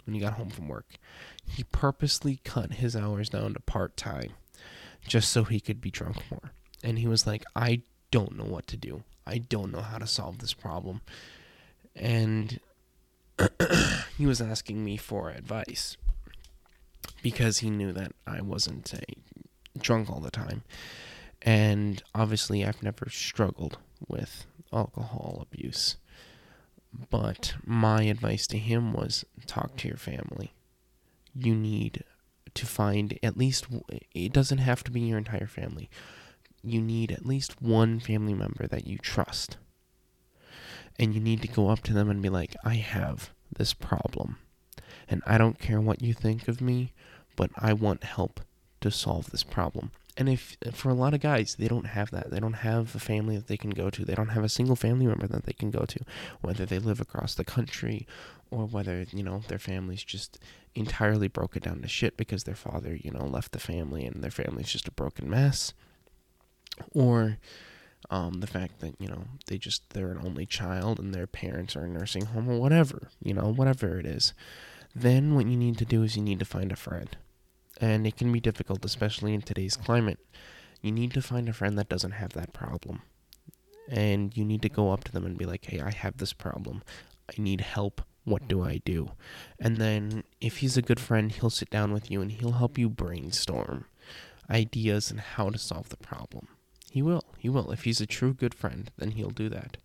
when 0.04 0.14
he 0.14 0.20
got 0.20 0.34
home 0.34 0.50
from 0.50 0.68
work. 0.68 0.96
He 1.46 1.64
purposely 1.64 2.40
cut 2.44 2.74
his 2.74 2.96
hours 2.96 3.28
down 3.28 3.54
to 3.54 3.60
part 3.60 3.96
time 3.96 4.32
just 5.06 5.30
so 5.30 5.44
he 5.44 5.60
could 5.60 5.80
be 5.80 5.90
drunk 5.90 6.16
more. 6.30 6.52
And 6.82 6.98
he 6.98 7.06
was 7.06 7.26
like, 7.26 7.44
I 7.54 7.82
don't 8.10 8.36
know 8.36 8.44
what 8.44 8.66
to 8.68 8.76
do. 8.76 9.04
I 9.26 9.38
don't 9.38 9.72
know 9.72 9.80
how 9.80 9.98
to 9.98 10.06
solve 10.06 10.38
this 10.38 10.52
problem. 10.52 11.00
And 11.94 12.60
he 14.18 14.26
was 14.26 14.40
asking 14.40 14.84
me 14.84 14.96
for 14.96 15.30
advice 15.30 15.96
because 17.22 17.58
he 17.58 17.70
knew 17.70 17.92
that 17.92 18.12
I 18.26 18.40
wasn't 18.40 18.92
a 18.94 19.02
drunk 19.78 20.10
all 20.10 20.20
the 20.20 20.30
time. 20.30 20.62
And 21.40 22.02
obviously, 22.14 22.64
I've 22.64 22.82
never 22.82 23.08
struggled 23.10 23.78
with 24.08 24.46
alcohol 24.72 25.40
abuse. 25.42 25.96
But 27.10 27.54
my 27.64 28.02
advice 28.02 28.46
to 28.48 28.58
him 28.58 28.92
was 28.92 29.24
talk 29.46 29.76
to 29.78 29.88
your 29.88 29.96
family. 29.96 30.52
You 31.34 31.54
need 31.54 32.04
to 32.54 32.66
find 32.66 33.18
at 33.22 33.36
least, 33.36 33.66
it 34.14 34.32
doesn't 34.32 34.58
have 34.58 34.84
to 34.84 34.90
be 34.90 35.00
your 35.00 35.18
entire 35.18 35.46
family. 35.46 35.88
You 36.62 36.80
need 36.80 37.10
at 37.10 37.26
least 37.26 37.62
one 37.62 37.98
family 37.98 38.34
member 38.34 38.66
that 38.68 38.86
you 38.86 38.98
trust 38.98 39.56
and 40.98 41.14
you 41.14 41.20
need 41.20 41.42
to 41.42 41.48
go 41.48 41.68
up 41.68 41.82
to 41.84 41.92
them 41.92 42.10
and 42.10 42.22
be 42.22 42.28
like, 42.28 42.54
I 42.64 42.74
have 42.74 43.30
this 43.54 43.74
problem. 43.74 44.36
And 45.08 45.22
I 45.26 45.38
don't 45.38 45.58
care 45.58 45.80
what 45.80 46.02
you 46.02 46.14
think 46.14 46.48
of 46.48 46.60
me, 46.60 46.92
but 47.36 47.50
I 47.56 47.72
want 47.72 48.04
help 48.04 48.40
to 48.80 48.90
solve 48.90 49.30
this 49.30 49.42
problem. 49.42 49.90
And 50.16 50.28
if 50.28 50.56
for 50.72 50.90
a 50.90 50.94
lot 50.94 51.14
of 51.14 51.20
guys, 51.20 51.56
they 51.58 51.68
don't 51.68 51.86
have 51.86 52.10
that. 52.10 52.30
They 52.30 52.40
don't 52.40 52.52
have 52.52 52.94
a 52.94 52.98
family 52.98 53.36
that 53.36 53.46
they 53.46 53.56
can 53.56 53.70
go 53.70 53.88
to. 53.88 54.04
They 54.04 54.14
don't 54.14 54.28
have 54.28 54.44
a 54.44 54.48
single 54.48 54.76
family 54.76 55.06
member 55.06 55.26
that 55.26 55.44
they 55.44 55.54
can 55.54 55.70
go 55.70 55.84
to, 55.86 56.00
whether 56.42 56.66
they 56.66 56.78
live 56.78 57.00
across 57.00 57.34
the 57.34 57.44
country 57.44 58.06
or 58.50 58.66
whether, 58.66 59.06
you 59.10 59.22
know, 59.22 59.42
their 59.48 59.58
family's 59.58 60.04
just 60.04 60.38
entirely 60.74 61.28
broken 61.28 61.62
down 61.62 61.80
to 61.80 61.88
shit 61.88 62.18
because 62.18 62.44
their 62.44 62.54
father, 62.54 62.94
you 62.94 63.10
know, 63.10 63.24
left 63.24 63.52
the 63.52 63.58
family 63.58 64.04
and 64.04 64.22
their 64.22 64.30
family's 64.30 64.68
just 64.68 64.88
a 64.88 64.92
broken 64.92 65.30
mess. 65.30 65.72
Or 66.94 67.38
um, 68.12 68.40
the 68.40 68.46
fact 68.46 68.80
that 68.80 68.94
you 69.00 69.08
know 69.08 69.24
they 69.46 69.58
just 69.58 69.82
they're 69.90 70.12
an 70.12 70.20
only 70.24 70.46
child 70.46 71.00
and 71.00 71.14
their 71.14 71.26
parents 71.26 71.74
are 71.76 71.84
in 71.86 71.94
nursing 71.94 72.26
home 72.26 72.48
or 72.48 72.58
whatever 72.58 73.08
you 73.22 73.34
know 73.34 73.52
whatever 73.52 73.98
it 73.98 74.06
is 74.06 74.34
then 74.94 75.34
what 75.34 75.46
you 75.46 75.56
need 75.56 75.78
to 75.78 75.84
do 75.84 76.02
is 76.02 76.16
you 76.16 76.22
need 76.22 76.38
to 76.38 76.44
find 76.44 76.70
a 76.70 76.76
friend 76.76 77.16
and 77.80 78.06
it 78.06 78.16
can 78.16 78.30
be 78.30 78.40
difficult 78.40 78.84
especially 78.84 79.34
in 79.34 79.42
today's 79.42 79.76
climate 79.76 80.18
You 80.82 80.92
need 80.92 81.12
to 81.14 81.22
find 81.22 81.48
a 81.48 81.52
friend 81.52 81.78
that 81.78 81.88
doesn't 81.88 82.12
have 82.12 82.32
that 82.34 82.52
problem. 82.52 83.02
And 83.88 84.36
you 84.36 84.44
need 84.44 84.62
to 84.62 84.68
go 84.68 84.90
up 84.90 85.04
to 85.04 85.12
them 85.12 85.24
and 85.26 85.38
be 85.38 85.44
like, 85.46 85.64
hey, 85.66 85.80
I 85.80 85.90
have 85.90 86.18
this 86.18 86.32
problem. 86.32 86.82
I 87.30 87.40
need 87.40 87.60
help. 87.60 88.02
What 88.24 88.48
do 88.48 88.62
I 88.62 88.78
do? 88.84 89.12
And 89.58 89.76
then, 89.78 90.24
if 90.40 90.58
he's 90.58 90.76
a 90.76 90.82
good 90.82 91.00
friend, 91.00 91.32
he'll 91.32 91.50
sit 91.50 91.70
down 91.70 91.92
with 91.92 92.10
you 92.10 92.20
and 92.22 92.30
he'll 92.30 92.52
help 92.52 92.78
you 92.78 92.88
brainstorm 92.88 93.86
ideas 94.50 95.10
and 95.10 95.20
how 95.20 95.50
to 95.50 95.58
solve 95.58 95.88
the 95.88 95.96
problem. 95.96 96.48
He 96.92 97.00
will. 97.00 97.24
He 97.38 97.48
will. 97.48 97.70
If 97.72 97.84
he's 97.84 98.02
a 98.02 98.06
true 98.06 98.34
good 98.34 98.54
friend, 98.54 98.90
then 98.98 99.12
he'll 99.12 99.30
do 99.30 99.48
that. 99.48 99.78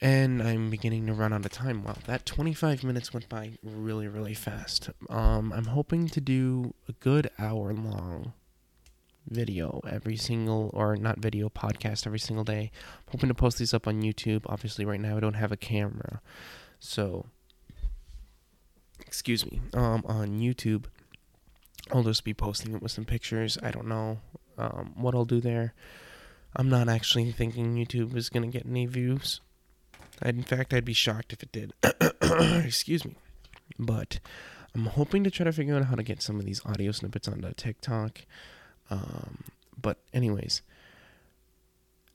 And 0.00 0.42
I'm 0.42 0.70
beginning 0.70 1.06
to 1.08 1.12
run 1.12 1.34
out 1.34 1.44
of 1.44 1.52
time. 1.52 1.84
Wow, 1.84 1.98
that 2.06 2.24
25 2.24 2.82
minutes 2.82 3.12
went 3.12 3.28
by 3.28 3.58
really, 3.62 4.08
really 4.08 4.32
fast. 4.32 4.88
Um, 5.10 5.52
I'm 5.52 5.66
hoping 5.66 6.08
to 6.08 6.22
do 6.22 6.72
a 6.88 6.92
good 6.92 7.28
hour 7.38 7.74
long 7.74 8.32
video 9.28 9.82
every 9.86 10.16
single, 10.16 10.70
or 10.72 10.96
not 10.96 11.18
video, 11.18 11.50
podcast 11.50 12.06
every 12.06 12.18
single 12.18 12.44
day. 12.44 12.70
I'm 13.06 13.12
hoping 13.12 13.28
to 13.28 13.34
post 13.34 13.58
these 13.58 13.74
up 13.74 13.86
on 13.86 14.00
YouTube. 14.00 14.40
Obviously, 14.46 14.86
right 14.86 15.00
now 15.00 15.18
I 15.18 15.20
don't 15.20 15.34
have 15.34 15.52
a 15.52 15.56
camera. 15.58 16.22
So, 16.80 17.26
excuse 19.00 19.44
me, 19.44 19.60
um, 19.74 20.02
on 20.06 20.38
YouTube, 20.38 20.86
I'll 21.92 22.02
just 22.02 22.24
be 22.24 22.34
posting 22.34 22.74
it 22.74 22.82
with 22.82 22.92
some 22.92 23.04
pictures. 23.04 23.58
I 23.62 23.70
don't 23.70 23.86
know 23.86 24.18
um, 24.58 24.94
what 24.96 25.14
I'll 25.14 25.24
do 25.24 25.40
there. 25.40 25.74
I'm 26.54 26.68
not 26.68 26.88
actually 26.88 27.30
thinking 27.32 27.74
YouTube 27.74 28.16
is 28.16 28.28
going 28.28 28.50
to 28.50 28.52
get 28.52 28.66
any 28.66 28.86
views. 28.86 29.40
I'd, 30.22 30.36
in 30.36 30.42
fact, 30.42 30.72
I'd 30.72 30.84
be 30.84 30.94
shocked 30.94 31.32
if 31.32 31.42
it 31.42 31.52
did. 31.52 31.74
Excuse 32.64 33.04
me. 33.04 33.16
But 33.78 34.18
I'm 34.74 34.86
hoping 34.86 35.22
to 35.24 35.30
try 35.30 35.44
to 35.44 35.52
figure 35.52 35.76
out 35.76 35.84
how 35.84 35.94
to 35.94 36.02
get 36.02 36.22
some 36.22 36.38
of 36.38 36.46
these 36.46 36.64
audio 36.64 36.92
snippets 36.92 37.28
onto 37.28 37.52
TikTok. 37.52 38.22
Um, 38.90 39.44
but, 39.80 39.98
anyways, 40.14 40.62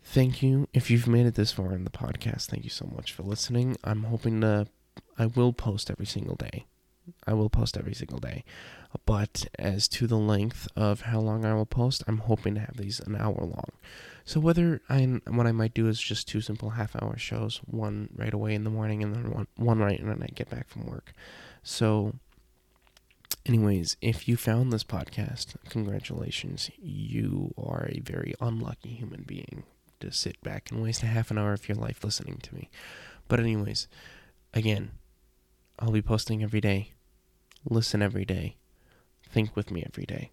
thank 0.04 0.42
you. 0.42 0.68
If 0.74 0.90
you've 0.90 1.08
made 1.08 1.28
it 1.28 1.36
this 1.36 1.52
far 1.52 1.74
in 1.74 1.84
the 1.84 1.92
podcast, 1.92 2.48
thank 2.48 2.64
you 2.64 2.70
so 2.70 2.90
much 2.94 3.14
for 3.14 3.24
listening. 3.24 3.78
I'm 3.84 4.04
hoping 4.04 4.42
to, 4.42 4.68
I 5.20 5.28
will 5.28 5.54
post 5.54 5.92
every 5.92 6.08
single 6.08 6.36
day. 6.36 6.66
I 7.26 7.34
will 7.34 7.50
post 7.50 7.78
every 7.78 7.94
single 7.94 8.20
day. 8.20 8.44
But 9.06 9.46
as 9.58 9.88
to 9.90 10.08
the 10.08 10.18
length 10.18 10.68
of 10.76 11.02
how 11.02 11.20
long 11.20 11.46
I 11.46 11.54
will 11.54 11.66
post, 11.66 12.04
I'm 12.08 12.20
hoping 12.20 12.56
to 12.56 12.62
have 12.62 12.78
these 12.78 13.00
an 13.00 13.16
hour 13.16 13.38
long. 13.40 13.72
So 14.26 14.40
whether 14.40 14.82
I 14.90 15.20
what 15.28 15.48
I 15.48 15.52
might 15.52 15.74
do 15.74 15.88
is 15.88 16.00
just 16.00 16.28
two 16.28 16.42
simple 16.42 16.72
half 16.72 16.96
hour 17.02 17.18
shows, 17.18 17.62
one 17.66 18.10
right 18.16 18.34
away 18.34 18.54
in 18.54 18.64
the 18.64 18.70
morning 18.70 19.02
and 19.04 19.16
then 19.16 19.32
one 19.32 19.48
one 19.56 19.80
right 19.80 20.04
when 20.04 20.22
I 20.22 20.28
get 20.28 20.50
back 20.50 20.68
from 20.68 20.86
work. 20.86 21.14
So 21.64 22.16
anyways, 23.46 23.98
if 24.02 24.28
you 24.28 24.38
found 24.38 24.72
this 24.72 24.84
podcast, 24.84 25.56
congratulations. 25.70 26.70
You 26.78 27.54
are 27.58 27.88
a 27.90 28.00
very 28.00 28.34
unlucky 28.42 28.90
human 28.90 29.24
being 29.24 29.64
to 30.02 30.12
sit 30.12 30.42
back 30.42 30.70
and 30.72 30.82
waste 30.82 31.04
a 31.04 31.08
half 31.08 31.32
an 31.32 31.38
hour 31.38 31.54
of 31.54 31.68
your 31.68 31.78
life 31.78 32.04
listening 32.04 32.40
to 32.44 32.56
me. 32.56 32.70
But 33.28 33.40
anyways, 33.40 33.88
again, 34.54 34.92
I'll 35.80 35.92
be 35.92 36.02
posting 36.02 36.44
every 36.44 36.62
day. 36.62 36.92
Listen 37.70 38.02
every 38.02 38.26
day. 38.26 38.58
Think 39.30 39.56
with 39.56 39.72
me 39.72 39.84
every 39.86 40.06
day. 40.06 40.32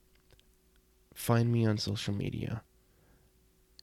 Find 1.15 1.53
me 1.53 1.67
on 1.67 1.79
social 1.79 2.15
media 2.15 2.63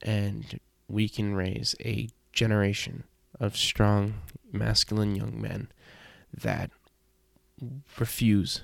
and 0.02 0.60
we 0.88 1.08
can 1.08 1.34
raise 1.34 1.74
a 1.84 2.08
generation 2.32 3.04
of 3.38 3.56
strong, 3.56 4.14
masculine 4.52 5.14
young 5.14 5.40
men 5.40 5.68
that 6.32 6.70
refuse 7.98 8.62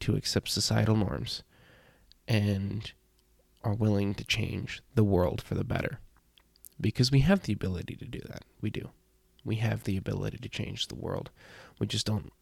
to 0.00 0.16
accept 0.16 0.48
societal 0.48 0.96
norms 0.96 1.42
and 2.26 2.92
are 3.62 3.74
willing 3.74 4.14
to 4.14 4.24
change 4.24 4.82
the 4.94 5.04
world 5.04 5.42
for 5.42 5.54
the 5.54 5.64
better. 5.64 6.00
Because 6.80 7.10
we 7.10 7.20
have 7.20 7.42
the 7.42 7.52
ability 7.52 7.96
to 7.96 8.04
do 8.04 8.20
that. 8.28 8.44
We 8.60 8.70
do. 8.70 8.90
We 9.44 9.56
have 9.56 9.84
the 9.84 9.96
ability 9.96 10.38
to 10.38 10.48
change 10.48 10.88
the 10.88 10.94
world. 10.94 11.30
We 11.78 11.86
just 11.86 12.06
don't. 12.06 12.32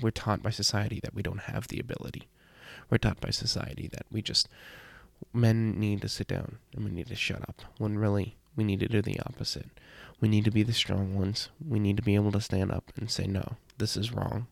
We're 0.00 0.10
taught 0.10 0.42
by 0.42 0.50
society 0.50 1.00
that 1.02 1.14
we 1.14 1.22
don't 1.22 1.42
have 1.42 1.68
the 1.68 1.80
ability. 1.80 2.28
We're 2.90 2.98
taught 2.98 3.20
by 3.20 3.30
society 3.30 3.88
that 3.92 4.06
we 4.10 4.22
just 4.22 4.48
men 5.32 5.78
need 5.78 6.02
to 6.02 6.08
sit 6.08 6.26
down 6.26 6.58
and 6.74 6.84
we 6.84 6.90
need 6.90 7.06
to 7.08 7.14
shut 7.14 7.42
up 7.48 7.62
when 7.78 7.98
really 7.98 8.36
we 8.54 8.64
need 8.64 8.80
to 8.80 8.88
do 8.88 9.02
the 9.02 9.20
opposite. 9.20 9.68
We 10.20 10.28
need 10.28 10.44
to 10.46 10.50
be 10.50 10.62
the 10.62 10.72
strong 10.72 11.14
ones. 11.14 11.50
We 11.66 11.78
need 11.78 11.96
to 11.98 12.02
be 12.02 12.14
able 12.14 12.32
to 12.32 12.40
stand 12.40 12.72
up 12.72 12.92
and 12.96 13.10
say, 13.10 13.26
no, 13.26 13.56
this 13.78 13.96
is 13.96 14.12
wrong, 14.12 14.46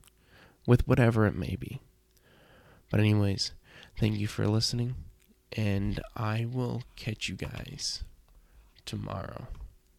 with 0.67 0.87
whatever 0.87 1.27
it 1.27 1.35
may 1.35 1.57
be. 1.57 1.81
But, 2.91 3.01
anyways, 3.01 3.53
thank 3.99 4.19
you 4.19 4.27
for 4.27 4.47
listening, 4.47 4.95
and 5.53 6.01
I 6.15 6.47
will 6.51 6.83
catch 6.97 7.29
you 7.29 7.35
guys 7.35 8.05
tomorrow. 8.85 9.47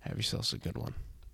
Have 0.02 0.17
yourselves 0.17 0.54
a 0.54 0.60
good 0.60 0.78
one. 0.78 0.93